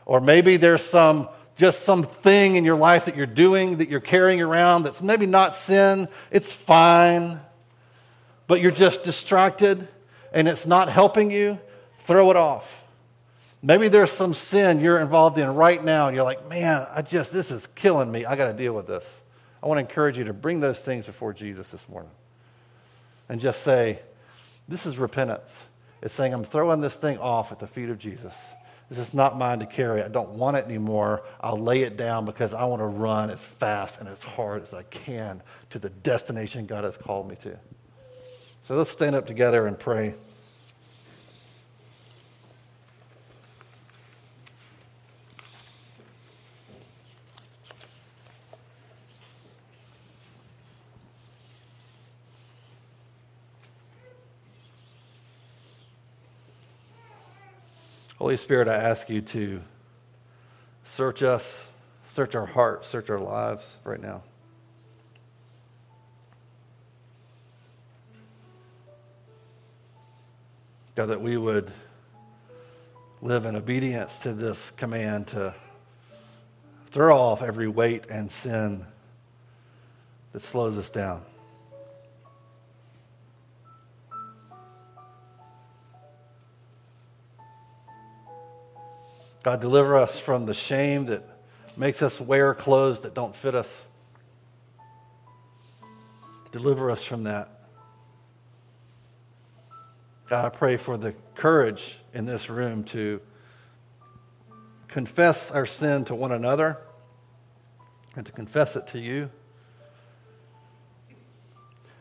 Or 0.07 0.19
maybe 0.19 0.57
there's 0.57 0.83
some 0.83 1.29
just 1.59 1.85
something 1.85 2.55
in 2.55 2.65
your 2.65 2.77
life 2.77 3.05
that 3.07 3.17
you're 3.17 3.27
doing, 3.27 3.79
that 3.79 3.91
you're 3.91 4.01
carrying 4.01 4.41
around 4.41 4.85
that's 4.85 5.03
maybe 5.03 5.27
not 5.27 5.57
sin, 5.57 6.09
it's 6.31 6.53
fine, 6.53 7.41
but 8.47 8.61
you're 8.61 8.71
just 8.71 9.03
distracted 9.03 9.89
and 10.33 10.47
it's 10.47 10.67
not 10.67 10.89
helping 10.89 11.33
you, 11.33 11.59
throw 12.07 12.31
it 12.31 12.37
off. 12.37 12.65
Maybe 13.61 13.89
there's 13.89 14.13
some 14.13 14.35
sin 14.35 14.79
you're 14.79 15.01
involved 15.01 15.37
in 15.37 15.53
right 15.53 15.85
now 15.85 16.07
and 16.07 16.15
you're 16.15 16.25
like, 16.25 16.49
man, 16.49 16.87
I 16.95 17.03
just, 17.03 17.33
this 17.33 17.51
is 17.51 17.67
killing 17.75 18.11
me. 18.11 18.25
I 18.25 18.37
got 18.37 18.47
to 18.47 18.53
deal 18.53 18.73
with 18.73 18.87
this. 18.87 19.05
I 19.61 19.67
want 19.67 19.79
to 19.79 19.83
encourage 19.83 20.17
you 20.17 20.25
to 20.25 20.33
bring 20.33 20.61
those 20.61 20.79
things 20.79 21.07
before 21.07 21.33
Jesus 21.33 21.67
this 21.69 21.81
morning 21.89 22.13
and 23.29 23.41
just 23.41 23.65
say, 23.65 23.99
this 24.69 24.87
is 24.87 24.97
repentance. 24.97 25.51
It's 26.03 26.15
saying, 26.15 26.33
I'm 26.33 26.45
throwing 26.45 26.81
this 26.81 26.95
thing 26.95 27.19
off 27.19 27.51
at 27.51 27.59
the 27.59 27.67
feet 27.67 27.89
of 27.89 27.99
Jesus. 27.99 28.33
This 28.91 28.99
is 28.99 29.13
not 29.13 29.37
mine 29.37 29.59
to 29.59 29.67
carry. 29.67 30.03
I 30.03 30.09
don't 30.09 30.31
want 30.31 30.57
it 30.57 30.65
anymore. 30.65 31.23
I'll 31.41 31.61
lay 31.61 31.83
it 31.83 31.97
down 31.99 32.25
because 32.25 32.55
I 32.55 32.65
want 32.65 32.81
to 32.81 32.87
run 32.87 33.31
as 33.31 33.39
fast 33.59 34.01
and 34.01 34.09
as 34.09 34.19
hard 34.21 34.63
as 34.63 34.73
I 34.73 34.83
can 34.85 35.43
to 35.71 35.79
the 35.79 35.91
destination 35.91 36.65
God 36.65 36.85
has 36.85 36.97
called 36.97 37.29
me 37.29 37.37
to. 37.43 37.59
So 38.67 38.77
let's 38.77 38.91
stand 38.91 39.15
up 39.15 39.27
together 39.27 39.67
and 39.67 39.79
pray. 39.79 40.15
Holy 58.19 58.37
Spirit, 58.37 58.67
I 58.67 58.75
ask 58.75 59.09
you 59.09 59.21
to 59.21 59.61
search 60.85 61.23
us, 61.23 61.47
search 62.09 62.35
our 62.35 62.47
hearts, 62.47 62.89
search 62.89 63.11
our 63.11 63.21
lives 63.21 63.65
right 63.85 64.03
now. 64.03 64.23
God, 70.97 71.07
that 71.07 71.23
we 71.23 71.37
would 71.37 71.73
live 73.23 73.45
in 73.45 73.55
obedience 73.55 74.19
to 74.19 74.33
this 74.33 74.73
command 74.77 75.29
to 75.29 75.55
throw 76.91 77.17
off 77.17 77.41
every 77.41 77.69
weight 77.69 78.07
and 78.11 78.33
sin 78.43 78.85
that 80.33 80.43
slows 80.43 80.77
us 80.77 80.91
down. 80.91 81.23
God, 89.43 89.61
deliver 89.61 89.97
us 89.97 90.19
from 90.19 90.47
the 90.47 90.55
shame 90.55 91.07
that 91.07 91.23
makes 91.77 92.03
us 92.03 92.21
wear 92.21 92.55
clothes 92.55 93.01
that 93.01 93.15
don't 93.15 93.35
fit 93.37 93.55
us. 93.55 93.71
Deliver 96.51 96.91
us 96.91 97.03
from 97.03 97.25
that. 97.25 97.49
God, 100.29 100.45
I 100.45 100.49
pray 100.49 100.77
for 100.77 100.97
the 100.97 101.15
courage 101.37 101.99
in 102.13 102.27
this 102.27 102.51
room 102.51 102.85
to 102.85 103.21
confess 104.89 105.51
our 105.51 105.67
sin 105.67 106.05
to 106.07 106.15
one 106.15 106.33
another 106.33 106.79
and 108.17 108.27
to 108.27 108.33
confess 108.33 108.75
it 108.77 108.89
to 108.89 108.99
you. 108.99 109.31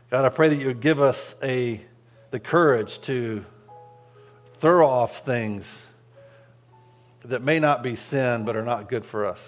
God, 0.10 0.26
I 0.26 0.30
pray 0.30 0.50
that 0.50 0.56
you 0.56 0.67
would 0.67 0.82
give 0.82 1.00
us 1.00 1.36
a, 1.43 1.82
the 2.32 2.39
courage 2.39 3.00
to 3.02 3.45
throw 4.60 4.88
off 4.88 5.26
things 5.26 5.65
that 7.27 7.41
may 7.41 7.59
not 7.59 7.83
be 7.83 7.95
sin 7.95 8.45
but 8.45 8.55
are 8.55 8.63
not 8.63 8.89
good 8.89 9.05
for 9.05 9.25
us. 9.25 9.39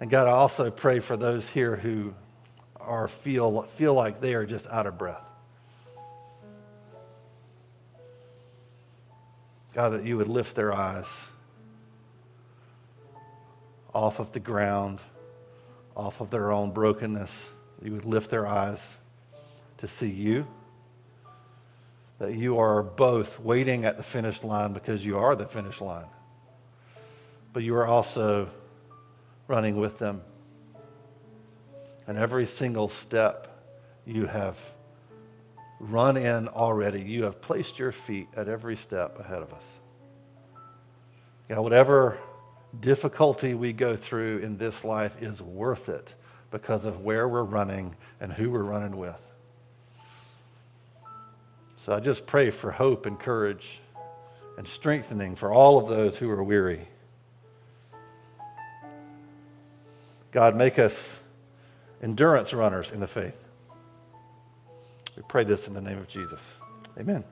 And 0.00 0.10
God, 0.10 0.26
I 0.26 0.32
also 0.32 0.70
pray 0.70 1.00
for 1.00 1.16
those 1.16 1.48
here 1.48 1.76
who 1.76 2.12
are 2.78 3.08
feel 3.08 3.66
feel 3.76 3.94
like 3.94 4.20
they 4.20 4.34
are 4.34 4.44
just 4.44 4.66
out 4.66 4.86
of 4.86 4.98
breath. 4.98 5.22
God, 9.74 9.90
that 9.90 10.04
you 10.04 10.16
would 10.16 10.28
lift 10.28 10.54
their 10.54 10.72
eyes 10.72 11.06
off 13.94 14.20
of 14.20 14.32
the 14.32 14.40
ground, 14.40 15.00
off 15.94 16.20
of 16.20 16.30
their 16.30 16.50
own 16.50 16.70
brokenness. 16.70 17.30
You 17.82 17.92
would 17.92 18.04
lift 18.04 18.30
their 18.30 18.46
eyes 18.46 18.78
to 19.78 19.86
see 19.86 20.08
you. 20.08 20.46
That 22.18 22.34
you 22.34 22.58
are 22.58 22.82
both 22.82 23.38
waiting 23.40 23.84
at 23.84 23.96
the 23.96 24.02
finish 24.02 24.42
line 24.42 24.72
because 24.72 25.04
you 25.04 25.18
are 25.18 25.36
the 25.36 25.46
finish 25.46 25.80
line. 25.80 26.06
But 27.52 27.62
you 27.62 27.74
are 27.76 27.86
also 27.86 28.48
running 29.48 29.76
with 29.76 29.98
them. 29.98 30.22
And 32.06 32.16
every 32.16 32.46
single 32.46 32.88
step 32.88 33.48
you 34.06 34.26
have 34.26 34.56
run 35.80 36.16
in 36.16 36.48
already, 36.48 37.00
you 37.00 37.24
have 37.24 37.40
placed 37.42 37.78
your 37.78 37.92
feet 37.92 38.28
at 38.36 38.48
every 38.48 38.76
step 38.76 39.18
ahead 39.18 39.42
of 39.42 39.52
us. 39.52 39.62
God, 41.48 41.60
whatever 41.60 42.18
difficulty 42.80 43.54
we 43.54 43.72
go 43.72 43.96
through 43.96 44.38
in 44.38 44.56
this 44.56 44.84
life 44.84 45.12
is 45.20 45.40
worth 45.42 45.88
it 45.88 46.14
because 46.50 46.84
of 46.84 47.00
where 47.00 47.28
we're 47.28 47.42
running 47.42 47.94
and 48.20 48.32
who 48.32 48.50
we're 48.50 48.62
running 48.62 48.96
with. 48.96 49.16
So 51.86 51.92
I 51.92 52.00
just 52.00 52.26
pray 52.26 52.50
for 52.50 52.72
hope 52.72 53.06
and 53.06 53.16
courage 53.16 53.64
and 54.58 54.66
strengthening 54.66 55.36
for 55.36 55.52
all 55.52 55.78
of 55.78 55.88
those 55.88 56.16
who 56.16 56.28
are 56.28 56.42
weary. 56.42 56.88
God, 60.32 60.56
make 60.56 60.80
us 60.80 60.96
endurance 62.02 62.52
runners 62.52 62.90
in 62.90 62.98
the 62.98 63.06
faith. 63.06 63.36
We 65.16 65.22
pray 65.28 65.44
this 65.44 65.68
in 65.68 65.74
the 65.74 65.80
name 65.80 65.98
of 65.98 66.08
Jesus. 66.08 66.40
Amen. 66.98 67.22